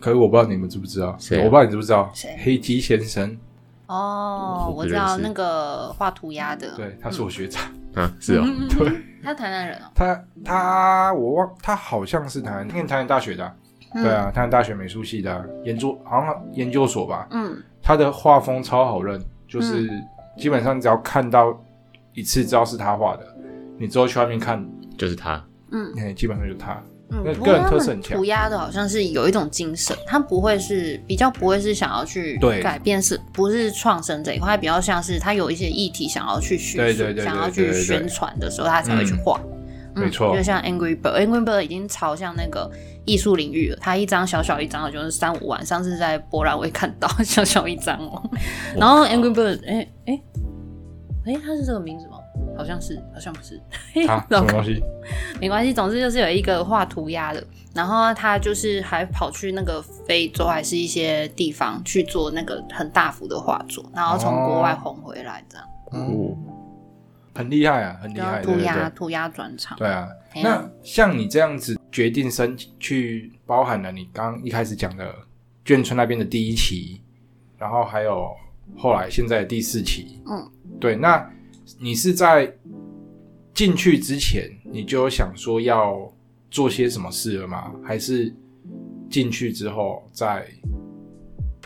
[0.00, 1.08] 可是我不知道你们知不知道？
[1.08, 2.08] 我不知道你知不知道？
[2.14, 3.36] 谁黑鸡先生，
[3.86, 7.62] 哦，我知道那个画涂鸦的，对，他是我学长。
[7.94, 13.54] 嗯， 是哦，嗯， 对，他台南人哦，他他我忘，他好像是台南念台南大学的啊、
[13.94, 14.02] 嗯。
[14.02, 17.26] 对，啊，台南大学美术系的啊、研究好像研究所吧。
[17.30, 19.18] 嗯，他的画风超好认，
[19.48, 19.88] 就是
[20.36, 21.58] 基本上只要看到
[22.12, 23.26] 一次，知道是他画的，
[23.78, 24.62] 你之后去外面看，
[24.98, 25.42] 就是他。
[25.72, 25.92] 嗯。
[25.98, 26.82] 哎，基本上就是他。
[27.10, 34.48] 嗯，个人不过他们特色很强涂鸦的好像是有一种精神，他不会是比较不会是想要去改变，是不是创生这一块？
[34.48, 39.40] 它比较像是他有一些议题想要去叙述，对对对对想要去宣传的时候，他才会去嗯画。
[39.44, 39.52] 嗯
[39.98, 42.70] 没错就像 Angry Bird，Angry Bird 已经朝向那个
[43.06, 43.78] 艺术领域了。
[43.80, 45.64] 它一张小小一张的，就是三五万。
[45.64, 48.22] 上次在博览会看到 小小一张哦。
[48.76, 50.20] 然后 Angry Bird，哎哎
[51.24, 52.15] 哎，它是这个名字吗？
[52.56, 53.60] 好像是，好像不是。
[54.08, 54.82] 啊， 什么东西？
[55.40, 66.36] 没关系，总之就是有一个画涂鸦的，然后他就是还跑去那个非洲还是一些地方去做那个很大幅的画作，然后从国外红回来这样，哦，
[67.34, 68.90] 很厉害啊，很厉害，涂鸦。
[68.90, 69.76] 涂鸦转场。
[69.76, 75.14] 对啊，哎那像你这样子决定申去，包含了你刚刚一开始讲的
[75.64, 77.02] 眷村那边的第一期，
[77.58, 78.30] 然后还有
[78.76, 81.30] 后来现在的第四期，嗯，对，那
[81.78, 82.52] 你是在
[83.54, 86.12] 进去之前你就有想说要
[86.50, 87.72] 做些什么事了吗？
[87.84, 88.34] 还是
[89.10, 90.46] 进去之后再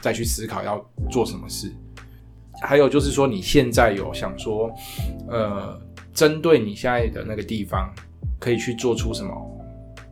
[0.00, 1.70] 再去思考要做什么事？
[2.62, 4.70] 还有就是说，你现在有想说，
[5.28, 5.80] 呃，
[6.12, 7.90] 针对你现在的那个地方，
[8.38, 9.32] 可以去做出什么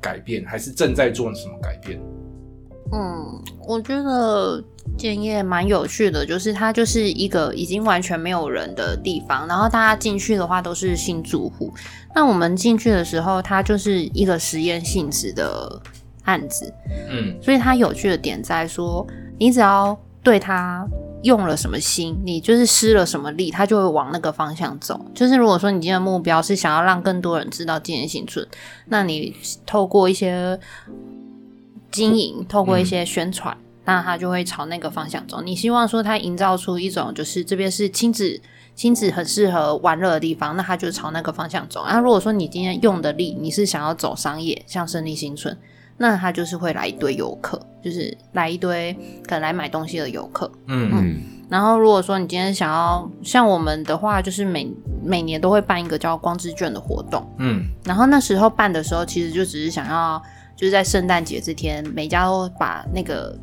[0.01, 2.01] 改变，还是正在做什么改变？
[2.93, 4.63] 嗯，我觉得
[4.97, 11.73] 建业蛮有趣的，就是它就是一个已经完全没有人的地方，然后大家进去的话都是新住户。
[12.15, 15.81] 那我们进去的时候，它就是一个实验性质的
[16.25, 16.73] 案子，
[17.11, 19.07] 嗯所以它有趣的点在说，
[19.39, 20.87] 你只要对它
[21.23, 24.99] 用了什么心，你就是施了什么力，它就会往那个方向走。
[25.15, 28.47] 就是如果说你今天的目标是想要让更多人知道建业新村，
[28.87, 30.59] 那你透过一些
[31.99, 33.57] 经营，透过一些宣传。
[33.85, 35.41] 那他就会朝那个方向走。
[35.41, 38.39] 你希望说他营造出一种就是这边是亲子
[38.75, 41.81] 亲子很适合玩乐的地方，那他就朝那个方向走。
[41.81, 45.57] 啊，如果说你今天用的力你是想要走商业，像胜利新村，
[45.97, 48.93] 那他就是会来一堆游客，就是来一堆
[49.27, 50.53] 可能来买东西的游客。
[50.67, 51.17] 嗯嗯，
[51.49, 54.71] 然后如果说你今天想要像我们的话，就是每
[55.03, 57.27] 每年都会办一个叫光之卷的活动。
[57.39, 60.23] 嗯然后那时候办的时候，其实就只是想要，
[60.59, 63.39] 就是在圣诞节这天，每家都把那个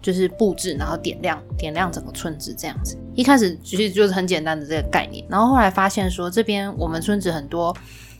[0.00, 2.96] 就是布置，然后点亮点亮整个村子这样子。
[3.14, 7.76] 一开始其实就是很简单的这个概念，然后后来发现说，这边我们村子很多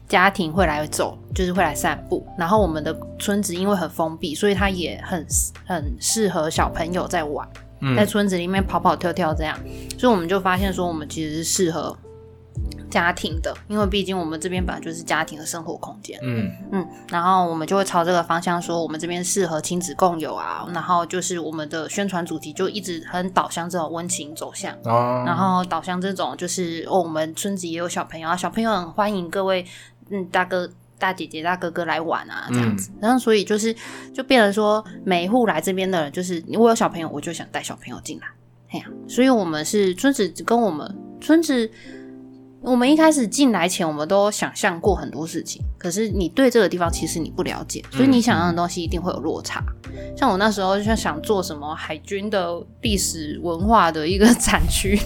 [0.07, 2.27] 家庭会来走，就是会来散步。
[2.37, 5.27] 然后我们的村子因为很封闭，所以它也很
[5.67, 7.49] 很适合小朋友在玩。
[7.97, 9.57] 在嗯村子里面跑跑跳跳这样，
[9.97, 11.97] 所以我们就发现说，我们其实是适合
[12.91, 16.51] 家庭的，因为毕竟我们这边本来就是家庭的生活空间，嗯。
[16.73, 29.65] 嗯，然后我们就会朝这个方向说，我们这边适合亲子共有啊，然后就是我们的宣传主题就一直很导向这种温情走向，哦，然后导向这种就是哦，我们村子也有小朋友啊，小朋友很欢迎各位
[30.11, 30.69] 嗯大哥。
[31.01, 33.73] 大姐姐、大哥哥来玩啊，这样子，然后所以就是
[34.13, 38.27] 就变成说，每一户来这边的人，就是我有小朋友，我就想带小朋友进来，
[38.73, 41.71] 哎呀，所以我们是村子跟我们村子，
[42.69, 49.65] 我们一开始进来前，我们都想象过很多事情，可是你对这个地方其实你不了解，所以你想象的东西一定会有落差。
[50.15, 55.01] 像我那时候就想做什么海军的历史文化的一个 展区。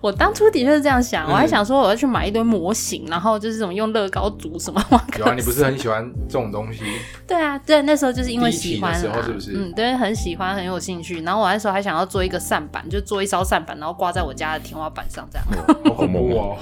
[0.00, 4.82] 我当初的确是这样想，我还想说我要去买一堆模型，然后就是什么用乐高组什么。
[5.18, 6.82] 有啊，你不是很喜欢这种东西？
[7.26, 11.20] 对啊，对，那时候就是因为喜欢啦的时候是不是嗯，对，很喜欢，很有兴趣。
[11.22, 15.46] 然后我那时候还想要做一个扇板，就做一艘扇板，然后挂在我家的天花板上，这样。
[15.84, 16.56] 好恐怖哦！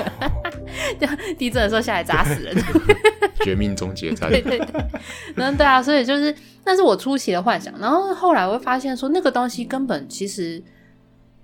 [1.39, 2.57] 地震的时候下来砸死人。
[3.43, 4.85] 绝命终结战，对对对，
[5.37, 7.73] 然后对啊，所以就是那是我初期的幻想。
[7.79, 10.61] 然后后来我会发现说，那个东西根本其实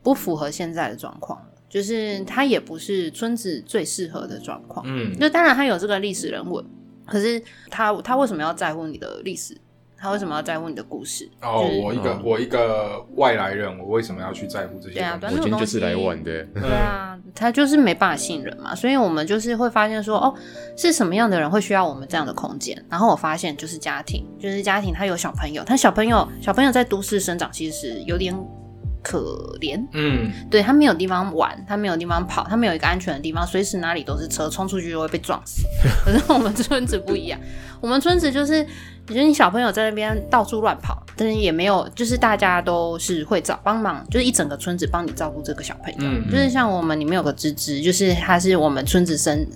[0.02, 4.84] 不符合现在的状况了，就是它也不是村子最适合的状况。
[4.86, 6.62] 嗯就当然它有这个历史人文，
[7.06, 9.56] 可是他他为什么要在乎你的历史？
[9.96, 11.30] 他为什么要在乎你的故事？
[11.40, 15.36] 哦就是，我一个嗯我一个外来人，我为什么要去在乎这些对啊东西？
[15.36, 20.34] 我今天就是来玩的，对啊，他就是没办法信任嘛，所以我们就是会发现说，哦，
[20.76, 22.76] 是什么样的人会需要我们这样的空间？
[22.90, 28.34] 然后我发现就是家庭，就是家庭，他有小朋友，他小朋友小朋友在都市生长，其实有点
[29.02, 35.64] 可怜，嗯对他没有地方玩，他没有地方跑，他没有一个安全的地方，随时哪里都是车，冲出去就会被撞死。
[36.04, 37.38] 可是我们村子不一样，
[37.80, 38.62] 我们村子就是，
[39.08, 45.98] 你觉得你小朋友在那边到处乱跑，但是也没有，就是大家都是会找帮忙，就是一整个村子帮你照顾这个小朋友。
[46.00, 49.46] 嗯就是像我们里面有个芝芝，就是他是我们村子生，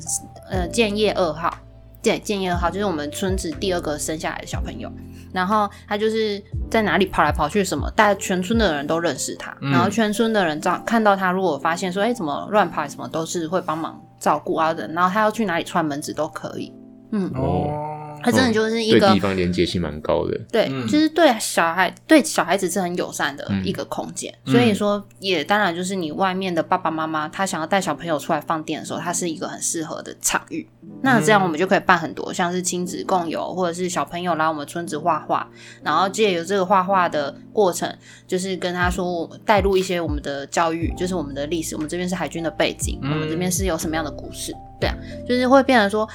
[0.51, 1.57] 呃，建业二号。
[2.03, 4.89] 对，建业二号就是我们村子第二个生下来的小朋友，
[5.37, 9.71] 然后他就是在哪里跑来跑去，什么，大家全村的人都认识他，嗯。
[9.71, 16.73] 然后全村的人照看到他，如果发现说，哎，怎么乱跑，什么都是会帮忙照顾啊的，然后他要去哪里串门子都可以，
[17.13, 17.69] 嗯，哦，
[18.23, 20.39] 他真的就是一个对地方连接性蛮高的。
[20.51, 30.69] 对，嗯就是对小孩对小孩子是很友善的嗯一个空间，嗯所以说也当然就是你外面的爸爸妈妈他想要带小朋友出来放电的时候，它是一个很适合的场域。
[31.03, 35.49] 那这样我们就可以办很多，像是亲子共游，或者是小朋友来我们村子画画，
[35.83, 37.93] 然后借由这个画画的过程，
[38.27, 44.97] 就是跟他说带入一些我们的教育，就是我们的历史，我们这边是海军的背景，嗯我们这边是有什么样的故事，对啊，
[45.29, 46.09] 就是会变成说。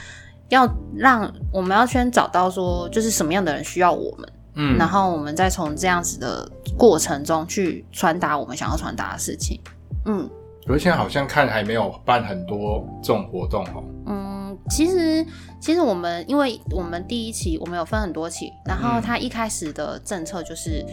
[0.51, 9.59] 要让我们要先找到说，就是什么样的人需要我们，嗯然后我们再从这样子的过程中去传达我们想要传达的事情。
[10.05, 10.29] 嗯
[10.67, 13.83] 可是现在好像看还没有办很多这种活动哦。
[14.05, 15.25] 嗯，其实
[15.59, 20.85] 其实我们因为我们第一期我们有分很多期，然后嗯他一开始的政策就是、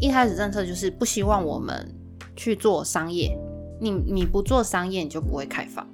[0.00, 1.94] 一开始政策就是不希望我们
[2.36, 3.34] 去做商业，
[3.80, 5.86] 你你不做商业你就不会开放。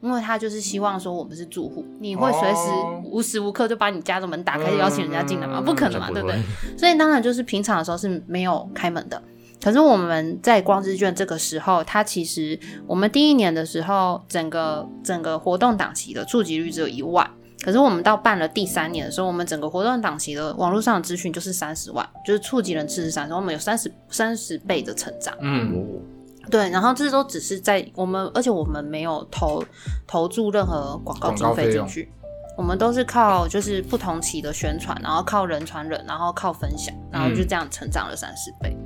[0.00, 5.60] 因为他就是希望说我们是住户，你会随时哦无时无刻就把你家的门打开，嗯邀请人家进来吗？
[5.60, 6.38] 不可能嘛，不对不对？
[6.76, 9.20] 所以当然就是平常的时候是没有开门的。
[9.62, 17.28] 可是我们在光之卷这个时候，它其实我们第一年的时候，整个整个活动档期的触及率只有一万。
[17.64, 25.34] 可是我们到办了第三年的时候，我们整个活动档期的网络上的资讯就是三十万，就是触及人次是三十，我们有三十三十倍的成长。
[25.40, 26.15] 嗯哦
[26.50, 29.64] 对，然后这都只是在我们，而且我们没有投
[30.06, 32.08] 投注任何广告经费进去，
[32.56, 38.76] 我们都是靠就是不同期的宣传，然后靠人传人，然后靠分享，然后就这样成长了三十倍。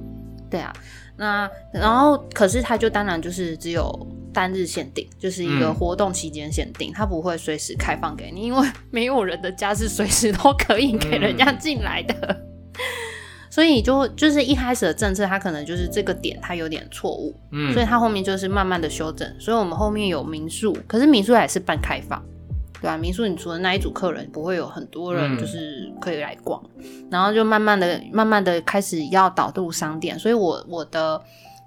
[0.51, 0.73] 对啊，
[1.17, 3.89] 那然后可是它就当然就是只有
[4.33, 12.41] 单日限定，就是一个嗯活动期间限定，它不会随时开放给你，因为没有人的家是随时都可以给人家进来的。
[13.51, 19.29] 所以就就是一开始的政策，它可能就是这个点它有点错误，嗯所以它后面就是慢慢的修正。
[19.41, 22.23] 所以我们后面有民宿，可是民宿还是半开放，
[22.75, 26.63] 对吧、民宿你除了那一组客人，不会有很多人嗯就是可以来逛，
[27.11, 30.17] 然后就慢慢的、慢慢的开始要导入商店。
[30.17, 31.21] 所以我我的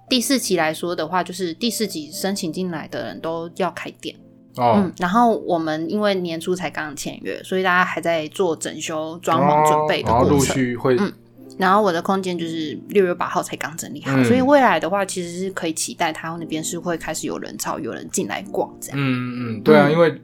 [0.07, 4.15] 第四期来说的话，就是第四期申请进来的人都要开店。
[4.55, 10.55] 哦嗯，然后我们因为年初才刚签约，所以大家还在做整修、装潢准备的哦然后陆过程。
[10.55, 11.11] 续会嗯
[11.57, 18.97] 然后我的空间就是六月八号才刚整理好，嗯所以未来的话，其实是可以期待他那边是会开始有人潮，有人进来逛这样。
[18.99, 20.19] 嗯嗯，对啊，嗯因为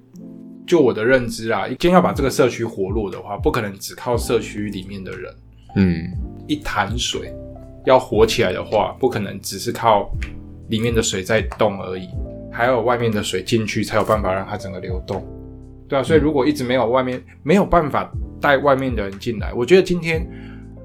[0.65, 5.33] 就我的认知啊，今天要把这个社区活络的话，不可能只靠社区里面的人
[5.75, 6.07] 嗯，
[6.47, 7.33] 一潭水
[7.85, 10.11] 要活起来的话，不可能只是靠
[10.69, 12.07] 里面的水在动而已，
[12.51, 15.23] 还有外面的水进去才有办法让它整个流动。
[15.87, 20.27] 对啊，所以如果一直没有外面没有办法带外面的人进来，我觉得今天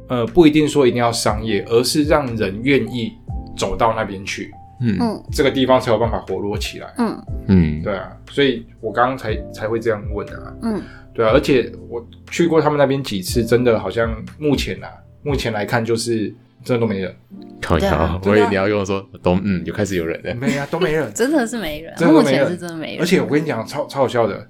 [0.08, 3.12] 呃不一定说一定要商业，而是让人愿意
[3.56, 6.92] 走到那边去，嗯嗯这个地方才有办法活络起来。
[6.98, 10.54] 嗯嗯，对啊，所以我刚刚才才会这样问啊。
[10.62, 14.88] 嗯，对啊，而且我去过他们那边几次，真的好像目前啊，
[15.22, 17.14] 目前来看就是真的都没人，
[17.60, 21.10] 靠对啊腰，我以为你要跟我说都嗯，就开始有人了，没啊，都没人。
[21.14, 23.00] 真的是没人，真的没人目前是真的没人。
[23.00, 24.46] 而且我跟你讲，超超好笑的。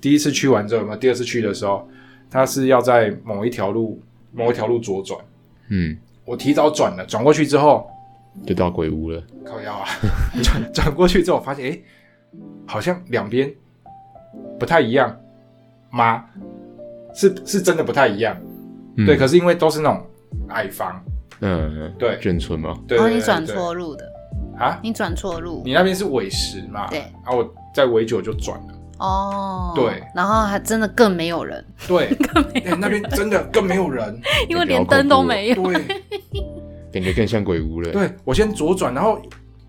[0.00, 0.98] 第一次去完之后，有没有？
[0.98, 1.88] 第二次去的时候，
[2.30, 3.98] 他是要在某一条路
[4.32, 5.18] 某一条路左转，
[5.68, 7.88] 嗯，我提早转了，转过去之后，
[8.46, 9.86] 就到鬼屋了，靠腰啊，
[10.42, 11.82] 转转过去之后，发现诶，
[12.66, 13.52] 好像两边
[14.58, 15.14] 不太一样。
[15.90, 16.22] 吗？
[17.14, 18.36] 是是真的不太一样。
[18.98, 19.06] 嗯。
[19.06, 20.06] 对，可是因为都是那种
[20.50, 21.02] 矮房，
[21.40, 22.18] 嗯，对。
[22.20, 24.04] 眷村嘛，对，哦，对你转错路的，
[24.58, 24.78] 啊？
[24.82, 25.62] 你转错路。
[25.64, 26.86] 你那边是尾十嘛？
[26.90, 27.00] 对。
[27.24, 28.77] 啊，我在尾九就转了。
[28.98, 29.72] 哦。
[29.74, 32.06] 对，然后还真的更没有人，对，
[32.54, 34.20] 哎那边真的更没有人。
[34.48, 35.54] 因为连灯都没有。
[35.62, 35.72] 对，
[36.92, 37.90] 感觉更像鬼屋了。
[37.92, 39.20] 对我先左转，然后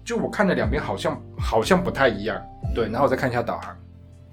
[0.04, 2.42] 就我看了两边好像好像不太一样，
[2.74, 3.76] 对，然后我再看一下导航，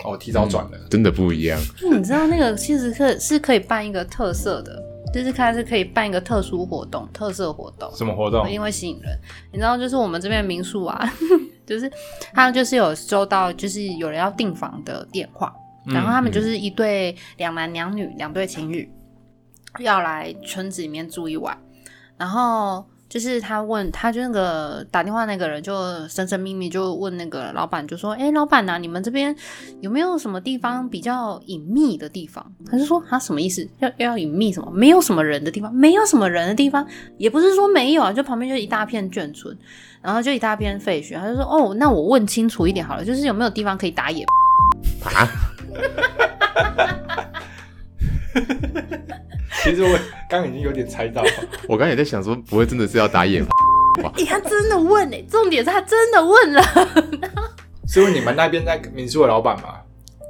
[0.05, 0.79] 哦，提早转了。
[0.91, 1.59] 真的不一样。
[1.93, 4.83] 你知道那个其实可是可以办一个特色的，
[5.13, 8.53] 就是它是可以办一个特殊活动、特色活动，什么活动一？
[8.53, 9.19] 定会吸引人。
[9.53, 11.13] 你知道，就是我们这边民宿啊，
[11.67, 11.91] 就是
[12.33, 15.53] 他们就是有收到就是有人要订房的电话，
[15.87, 18.91] 嗯然后他们就是一对两男两女，两对情侣
[19.81, 21.59] 要来村子里面住一晚，
[22.17, 25.75] 然后就是他问，他就那个打电话那个人就
[26.09, 29.35] 神神秘秘就问那个老板，就说：“哎、老板呐、你们这边
[29.81, 33.67] 有没有什么地方比较隐秘的地方？”他就说：“啊，什么意思？
[33.79, 34.69] 要要隐秘什么？
[34.73, 36.85] 没有什么人的地方，没有什么人的地方，
[37.17, 39.57] 也不是说没有啊，就旁边就一大片眷村，
[40.07, 44.25] 然后就一大片废墟。”他就说：“哦，那我问清楚一点好了，就是有没有地方可以打野
[45.05, 45.29] 啊，
[49.65, 49.99] 其实我
[50.31, 51.31] 刚刚已经有点猜到了，
[51.69, 53.49] 我刚刚也在想说，不会真的是要打野吧？
[54.17, 56.63] 欸他真的问哎、重点是他真的问了。
[57.89, 59.81] 是问你们那边那个民宿的老板吗？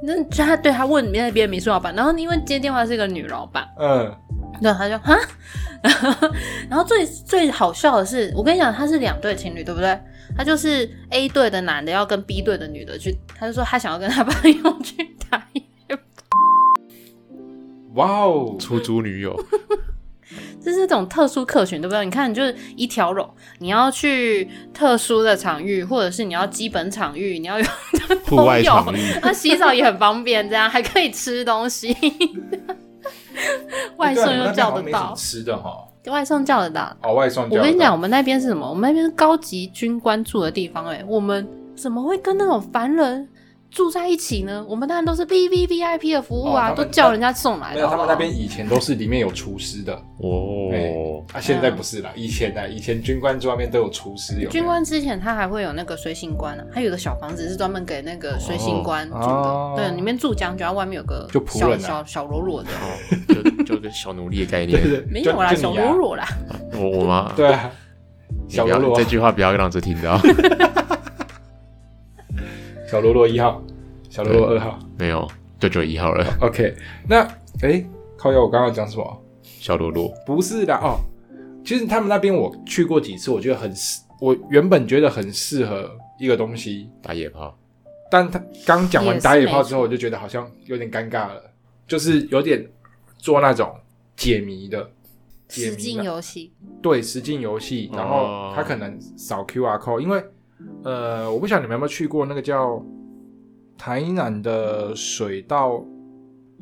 [0.03, 4.13] 那就他对他问那边民宿老板，然后因为接电话是一个女老板，嗯，
[4.61, 5.17] 对，他就哈，
[6.69, 9.99] 然后最最好笑的是，我跟你讲，他是两对情侣，对不对？
[10.37, 15.63] 他就是 A 队的男的要跟 B 队的女的去，他就说他想要跟他朋友去打野。
[17.95, 19.35] 哇哦，出租女友，
[20.67, 22.03] 这是这种特殊客群，对不对？
[22.03, 23.25] 你看，就是一条龙，
[23.59, 27.65] 你要去特殊的场域，或者是你要基本场域，你要有
[28.27, 31.95] 户外场域， 那洗澡也很方便，这样还可以吃东西，
[33.95, 35.87] 外送又叫得到吃的哈。
[36.07, 36.93] 外送叫得到。
[37.01, 37.57] 哦，外送叫。
[37.57, 38.69] 我跟你讲，我们那边是什么？
[38.69, 43.25] 我们那边是高级军官住的地方、欸，哎，我们怎么会跟那种凡人
[43.69, 44.65] 住在一起呢？
[44.67, 47.75] 我们当然都是 B V V I P 的服务啊，哦都叫人家送来的。
[47.75, 59.73] 没有，他们那边以前都是里面有厨师的，哦，啊，现在不是啦，以前呢，以前军官住外面都有厨师，有军官之前他还会有那个随行官啊，他有个小房子是专门给那个随行官住的，哦。
[59.75, 61.77] 对，里面住将军，然后外面有个就仆人啊。
[61.79, 62.69] 小小小柔弱的，
[63.33, 64.81] 就就个小奴隶的概念。
[64.81, 65.91] 对对，没有啦，小就就你啊。
[65.91, 66.27] 柔弱啦，
[66.73, 67.33] 我我吗？
[67.35, 67.55] 对
[68.49, 70.17] 小罗罗这，句话不要让这听到。
[72.87, 73.61] 小罗罗一号，
[74.09, 74.79] 小罗罗二号。
[74.97, 75.27] 没有，
[75.59, 76.25] 就只有一号了。
[76.39, 76.73] ，OK，
[77.05, 77.27] 那
[77.61, 79.23] 诶，靠腰，我刚刚讲什么？
[79.43, 80.97] 小罗罗，不是的哦，
[81.65, 87.57] 其实他们那边我去过几次，我觉得很适，我原本觉得很适合一个东西，打野炮，
[88.09, 91.43] 但他刚讲完打野炮之后，我就觉得好像有点尴尬了，
[91.85, 92.65] 就是有点
[93.17, 93.75] 做那种
[94.15, 94.89] 解谜的。
[95.49, 96.51] 解实境谜游戏，
[96.81, 98.53] 对实境游戏，然后哦。
[98.53, 100.21] 他可能扫 QR code，因为
[100.83, 102.81] 呃，我不晓得你们有没有去过那个叫
[103.77, 105.83] 台南的水稻，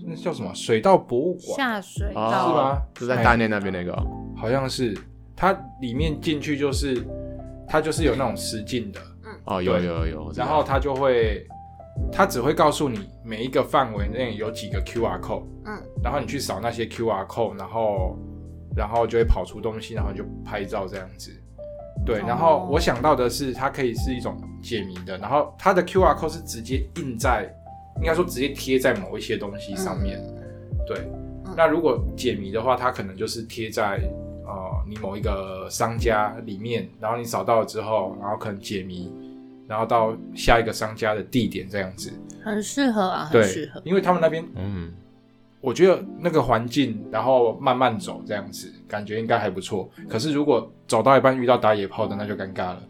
[0.07, 0.53] 那叫什么？
[0.53, 1.57] 水稻博物馆？
[1.57, 3.91] 下水哦道是吗是在大内那边那个。
[3.93, 4.05] 哦。
[4.35, 4.97] 好像是
[5.35, 7.05] 它里面进去就是
[7.67, 9.31] 它就是有那种实境的，嗯。
[9.45, 11.45] 哦，有有有然后它就会
[12.11, 18.17] 它只会告诉你每一个范围内有几个 QR code，嗯，然后你去扫那些 QR code，然后
[18.75, 21.31] 然后就会跑出东西，然后就拍照这样子。
[22.05, 27.51] 对，然后哦我想到的是，它可以是一种解谜的，然后它的 QR code 是直接印在，
[27.97, 30.21] 应该说直接贴在某一些东西上面。
[30.87, 30.99] 对，
[31.45, 34.01] 嗯那如果解谜的话，它可能就是贴在
[34.45, 39.11] 呃你某一个商家里面，然后你扫到了之后，然后可能解谜，
[39.67, 42.11] 然后到下一个商家的地点这样子。
[42.43, 43.81] 很适合啊，很适合，。
[43.83, 44.93] 因为他们那边嗯，
[45.65, 49.89] 我觉得那个环境，然后慢慢走这样子，感觉应该还不错。
[50.07, 52.83] 可是如果走到一半遇到打野炮的，那就尴尬了。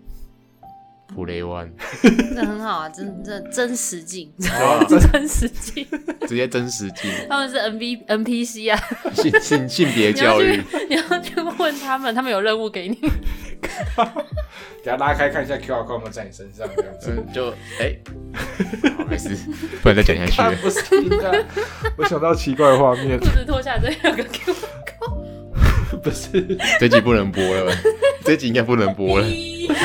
[1.07, 1.71] 普雷湾。
[2.03, 5.87] 这很好啊，真真真实境，哦真实境，
[6.27, 7.09] 直接真实境。
[7.29, 8.77] 他们是 N B N P C 啊，
[9.13, 10.57] 性性性别教育。
[10.57, 12.97] 去，你要去问他们，他们有任务给你。
[14.83, 17.11] 给他拉开看一下 QR code 有没有在你身上这样子。
[17.11, 17.49] 嗯，就
[17.79, 17.95] 哎，
[18.97, 19.35] 好没事，
[19.81, 20.41] 不能再讲下去。
[20.41, 20.61] 了。
[20.61, 21.45] 不是你的，
[21.97, 23.17] 我想到奇怪的画面。
[23.19, 24.53] 裤，子脱下来，这里有个 Q
[26.03, 26.57] 不是。
[26.79, 27.73] 这集不能播了，
[28.23, 29.27] 这集应该不能播了。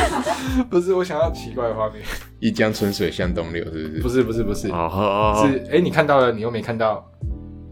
[0.68, 2.02] 不是，我想到奇怪的画面，
[2.40, 4.00] 一江春水向东流，是不是？
[4.02, 7.29] 不是不是不是，是哎、诶你看到了，你又没看到，你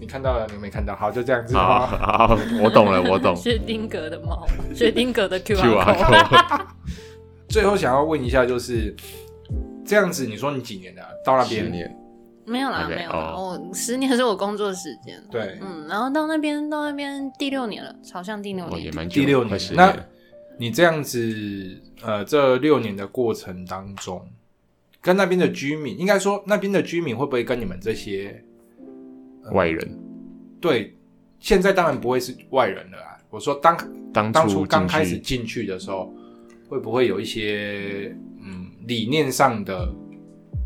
[0.08, 1.54] 看到了，你没看到，好，就这样子。
[1.54, 3.36] 好好好，我懂了，我懂。
[3.36, 6.66] 薛丁格的猫，薛丁格的 Q Q R R code。
[7.48, 8.96] 最后想要问一下，就是
[9.86, 11.64] 这样子，你说你几年的、啊、到那边？
[11.64, 11.96] 十年，
[12.46, 15.22] 没有啦没有啦，哦我十年是我工作时间。
[15.30, 18.90] 对，嗯，然后到那边到那边第六年了，朝向第六哦，也。
[18.92, 19.60] 蛮久，第六年。
[19.74, 19.94] 那。
[20.60, 24.28] 你这样子，呃，这六年的过程当中，
[25.00, 28.44] 跟那边的居民，应该说那边的居民会不会跟你们这些
[29.52, 29.98] 外人
[30.60, 30.94] 对？
[31.40, 33.16] 现在当然不会是外人了啊。
[33.30, 33.76] 我说当
[34.12, 36.12] 当当初初刚开始进去进去的时候，
[36.68, 39.88] 会不会有一些嗯理念上的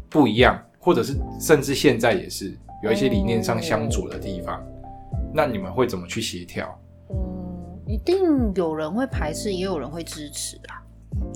[0.09, 4.65] 不一样，或者是甚至现在也是有一些理念上相左的地方？
[5.35, 6.67] 那你们会怎么去协调？
[7.11, 7.17] 嗯，
[7.87, 10.82] 一定有人会排斥，也有人会支持啊。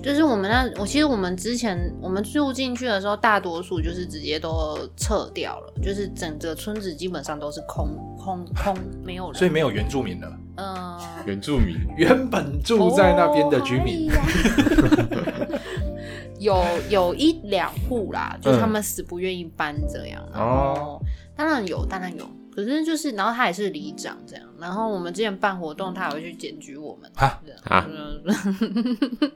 [0.02, 9.34] 就是我们那，我其实我们之前我们住进去的时候，大多数就是直接都撤掉了，就是整个村子基本上都是空空空，没有人。
[9.34, 14.08] 所以没有原住民了，嗯， 原住民，原本住在那边的居民。
[16.38, 20.22] 有有一两户啦，就是他们死不愿意搬这样。
[20.32, 21.00] 然后
[21.34, 24.44] 当然有，当然有，可是就是，然后他也是里长这样。
[24.58, 27.12] 然后我们之前办活动，他还会去检举我们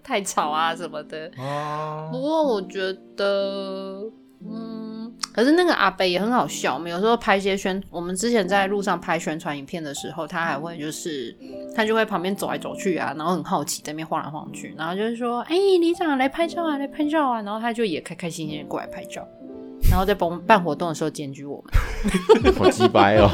[0.03, 1.31] 太吵啊什么的。
[1.37, 4.03] 哦不过我觉得，
[4.43, 6.73] 嗯，可是那个阿北也很好笑。
[6.73, 11.37] 我们有时候拍一些宣，我们之前在路上拍宣传影片的时候，他还会就是
[11.77, 19.29] 他就会旁边走来走去啊，然后很好奇在那边晃来晃去，然后就是说，哎、里长来拍照啊，来拍照啊，然后他就也开开心心的过来拍照，
[19.89, 22.55] 然后在办办活动的时候检举我们。
[22.57, 23.31] 好鸡掰哦。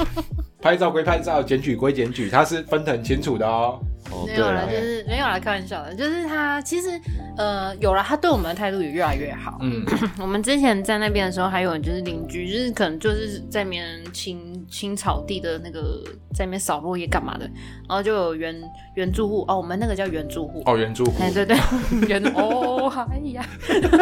[0.61, 3.79] 拍照归拍照，检举归检举，他是分得很清楚的哦。
[4.11, 5.93] 哦，没有啦，了，就是没有啦，开玩笑的。
[5.95, 6.89] 就是他其实
[7.37, 9.59] 呃有了，他对我们的态度也越来越好。
[9.61, 9.85] 嗯，
[10.21, 16.01] 我们之前在那边的时候，还有就是邻居，就是可能就是在那边清清草地的那个，
[16.33, 17.45] 在那边扫落叶干嘛的，
[17.89, 18.55] 然后就有原
[18.95, 20.63] 原住户哦，我们那个叫原住户。
[20.67, 21.57] 哦，原住户，哎，对对，
[22.07, 23.45] 原哦，哎呀，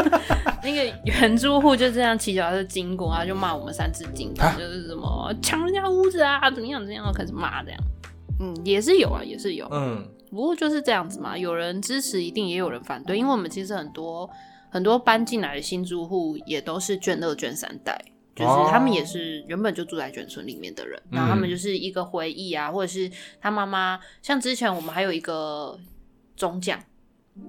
[0.63, 7.81] 那个原住户就这样骑脚踏车经过啊，就骂我们三字经，啊就是什么抢人家屋子啊，怎么样怎么样，开始骂这样。
[8.41, 9.69] 嗯，也是有啊，也是有。
[9.71, 14.29] 嗯，不过就是这样子嘛，有人支持，一定也有人反对，因为我们其实很多
[14.71, 17.97] 很多搬进来的新住户也都是卷二卷三代，
[18.35, 23.09] 就是哦他们也是原本就住在眷村里面的人，嗯然后他们就是一个回忆啊，或者是
[23.41, 25.79] 他妈妈，像之前我们还有一个
[26.35, 26.77] 中将，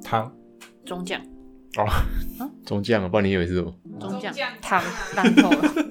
[0.04, 0.32] 汤
[0.86, 1.20] 中将，
[1.78, 1.86] 哦
[2.64, 3.74] 中将啊，不知道你以为是什么？
[4.00, 4.84] 中将中将汤
[5.16, 5.85] 烂透了。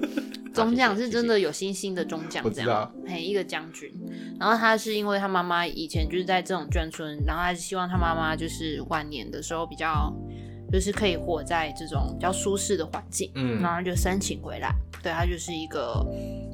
[0.55, 3.91] 中将是真的有星星的中将这样，嘿，一个将军。
[4.39, 10.13] 然后他是因为他妈妈以前就是在这种眷村，然后他是希望他妈妈就是晚年的时候比较，
[10.71, 14.73] 就是可以活在这种比较舒适的环境，嗯然后就申请回来。
[15.03, 16.03] 对他就是一个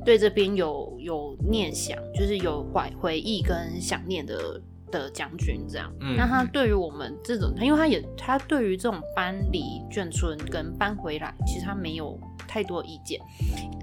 [0.04, 4.62] 对这边有有念想，就是有怀回忆跟想念的
[4.92, 5.92] 的将军这样。
[6.02, 13.20] 嗯那他对于我们这种，因为他也他对于这种搬离眷村跟搬回来，其实他没有太多意见，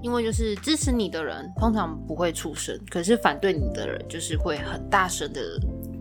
[0.03, 5.41] 因为就是支持你的人通常不会出声，可是反对你的人就是会很大声的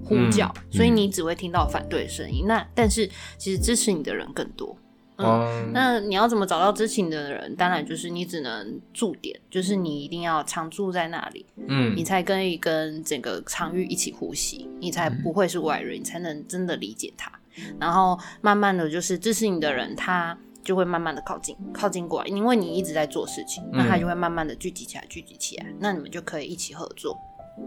[0.05, 2.45] 呼叫，嗯所以你只会听到反对声音。
[2.45, 4.77] 那但是其实支持你的人更多。
[5.17, 7.55] 嗯，那你要怎么找到知情的人？
[7.55, 17.31] 当然就是你只能驻点，就是你一定要常住在那里，嗯你才可以跟整个场域一起呼吸，你才不会是外人，你才能真的理解他。
[17.79, 27.17] 然后慢慢的就是支持你的人，他就会慢慢的靠近，靠近过来，因为你一直在做事情，那他就会慢慢的聚集起来，聚集起来，那你们就可以一起合作。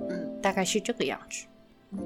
[0.08, 1.46] 嗯，大概是这个样子。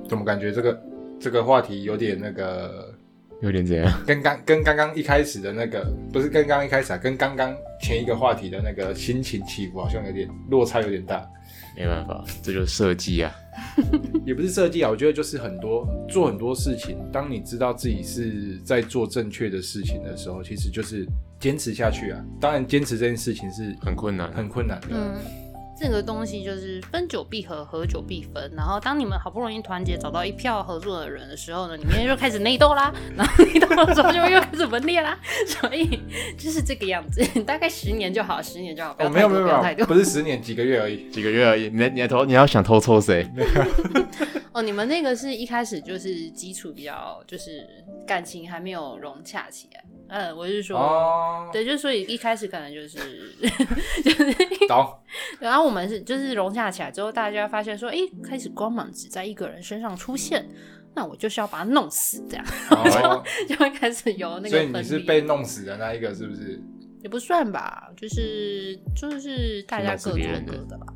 [0.08, 0.82] 怎么感觉这个
[1.20, 2.94] 这个话题有点那个，
[3.40, 4.02] 有点这样。
[4.06, 11.24] 跟刚跟刚刚一开始的那个，不是跟刚刚一开始啊，跟刚刚前一个话题的那个心情起伏好像有点落差有点大。
[11.76, 13.32] 没办法，这就是设计啊。
[14.24, 21.04] 也不是设计啊，我觉得就是很多做很多事情，当你知道自己是在做正确的事情的时候，其实就是
[21.40, 22.24] 坚持下去啊。
[22.40, 24.88] 当然，坚持这件事情是很困难很困难的。
[24.90, 25.14] 嗯，
[25.76, 28.50] 这个东西就是分久必合，合久必分。
[28.56, 35.18] 然后当你们好不容易团结找到一票合作的人的时候呢，你们就开始内斗啦， 然后内斗的时候就又开始分裂啦。
[35.46, 36.00] 所以
[36.38, 39.86] 就是这个样子， 大概十年就好，十年就好，不要哦，太多，没有没有没有，不要太多。
[39.86, 41.10] 不是十年几个月而已。
[41.10, 43.28] 几个月而已，你你偷你要想偷抽谁？
[44.52, 47.66] 哦，你们那个是一开始就是基础比较，就是
[48.06, 49.84] 感情还没有融洽起来。
[50.08, 50.78] 嗯，我是说。
[50.78, 52.98] 哦，对，就所以一开始可能就是
[54.02, 54.92] 就 是懂。
[55.40, 60.46] 然后我们是就是融洽起来之后，大家发现说，哎，开始光芒只在一个人身上出现，
[60.94, 66.60] 那我就是要把他弄死，这样哦， 就会开始有那个所以分你是裂被弄死的那一个，是不是？
[67.02, 70.86] 也不算吧，就是就是大家各做各的吧。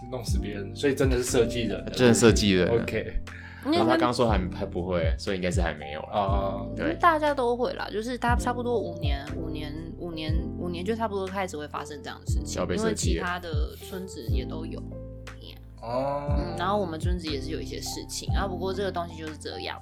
[0.00, 1.90] 是弄死别人，所以真的是设计人的。
[1.90, 2.82] 真的设计人啊。
[2.82, 3.20] OK
[3.64, 6.08] 然后他刚说还还不会，所以应该是还没有了。
[6.12, 14.80] 哦，对，大家都会啦，就是他差不多五年、五年、五年、五年就差不多开始会发生这样的事情因为其他的村子也都有。
[15.82, 19.80] 哦嗯，，然后我们村子也是有一些事情，啊不过这个东西就是这样，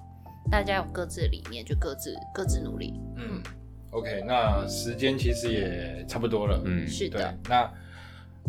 [0.49, 2.95] 大家有各自的理念，就各自各自努力。
[3.17, 3.43] 嗯
[3.91, 6.63] ，OK，那时间其实也差不多了。
[6.65, 7.69] 嗯，是的，，那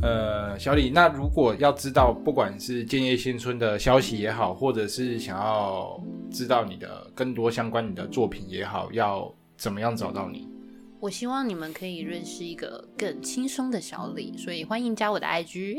[0.02, 10.48] 呃，小李，那如果要知道不管是建业新村的消息也好，或者是想要知道你的更多相关你的作品也好，要怎么样找到你？
[11.02, 15.78] 我希望你们可以认识一个更轻松的小李，所以欢迎加我的 IG。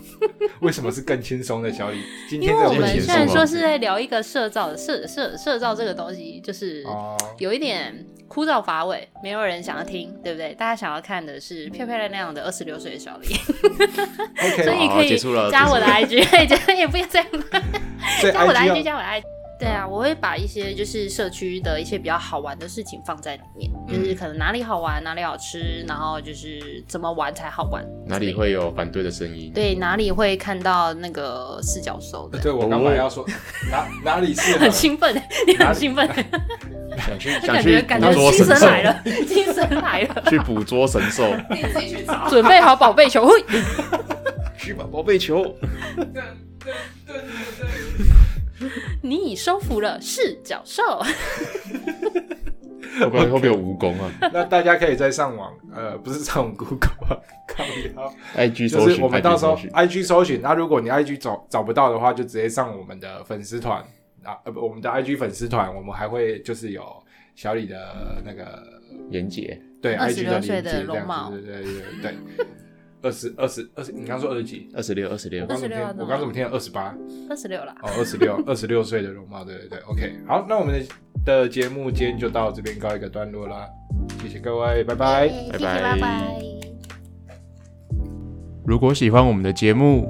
[0.60, 1.98] 为什么是更轻松的小李？
[2.28, 10.52] 今因为我们虽然说是在聊一个社造的社社社造这个东西，就是哦，有一点枯燥乏味，没有人想要听，对不对？
[10.54, 13.28] 大家想要看的是漂漂亮亮的二十六岁的小李，
[14.64, 15.16] 所以可以
[15.52, 17.26] 加我的 IG，对，就 也不要这样，
[18.32, 19.22] 加我的 IG 加我的 IG。
[19.58, 29.52] 对啊，我会把一些就是社区的一些比较好玩的事情放在里面，就是可能哪里好玩，哪里好吃，然后就是怎么玩才好玩，哪里会有反对的声音？
[29.54, 33.24] 对哪里会看到那个四角兽的，对我刚才要说
[33.70, 34.58] 哪哪里是？
[34.58, 35.14] 很兴奋，
[35.46, 36.06] 你很兴奋，
[36.98, 42.28] 想去感 想去觉感觉捕捉精神兽，来了，精神来了，去捕捉神兽，你自己去找。
[42.28, 43.44] 准备好宝贝球，嘿
[44.58, 45.54] 去吧，宝贝球。
[49.02, 50.82] 你已收服了四角兽。
[52.96, 57.64] 会不会会不会有蜈蚣啊 那大家可以在上网，呃，不是上网 Google 啊，靠
[57.96, 58.14] 腰。
[58.36, 63.80] ？IG 就是搜寻，我们到时候 IG 搜寻 IG 搜寻，那如果你 IG 找找不到的话，就直接上我们的粉丝团
[64.22, 66.84] 啊，呃不，我们的 IG 粉丝团，我们还会就是有
[67.34, 68.62] 小李的那个
[69.10, 72.14] 严姐，对26 IG 的岁的连接对对对对，
[73.04, 74.68] 二十二十二十，你刚说二十几？
[74.74, 76.00] 二十六二十六我，刚怎么26啊听？
[76.00, 76.96] 我刚怎么听二十八？
[77.28, 80.86] 二十六啦，哦，二十六， 二十六岁的容貌，对对对，OK，好，那我们的
[81.24, 83.68] 的节目今天就到这边告一个段落啦，
[84.22, 85.28] 谢谢各位，拜拜。
[85.52, 86.42] 拜拜拜拜。
[88.66, 90.08] 如果喜欢我们的节目，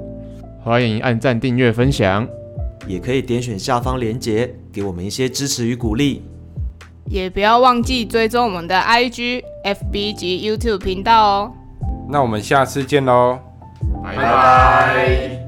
[0.63, 2.27] 欢迎按赞、订阅、分享。
[2.87, 6.21] 也可以点选下方链接，给我们一些支持与鼓励。
[7.07, 11.53] 也不要忘记追踪我们的 IG、FB 及 YouTube 频道哦。
[12.07, 13.39] 那我们下次见喽。
[14.03, 15.44] 拜拜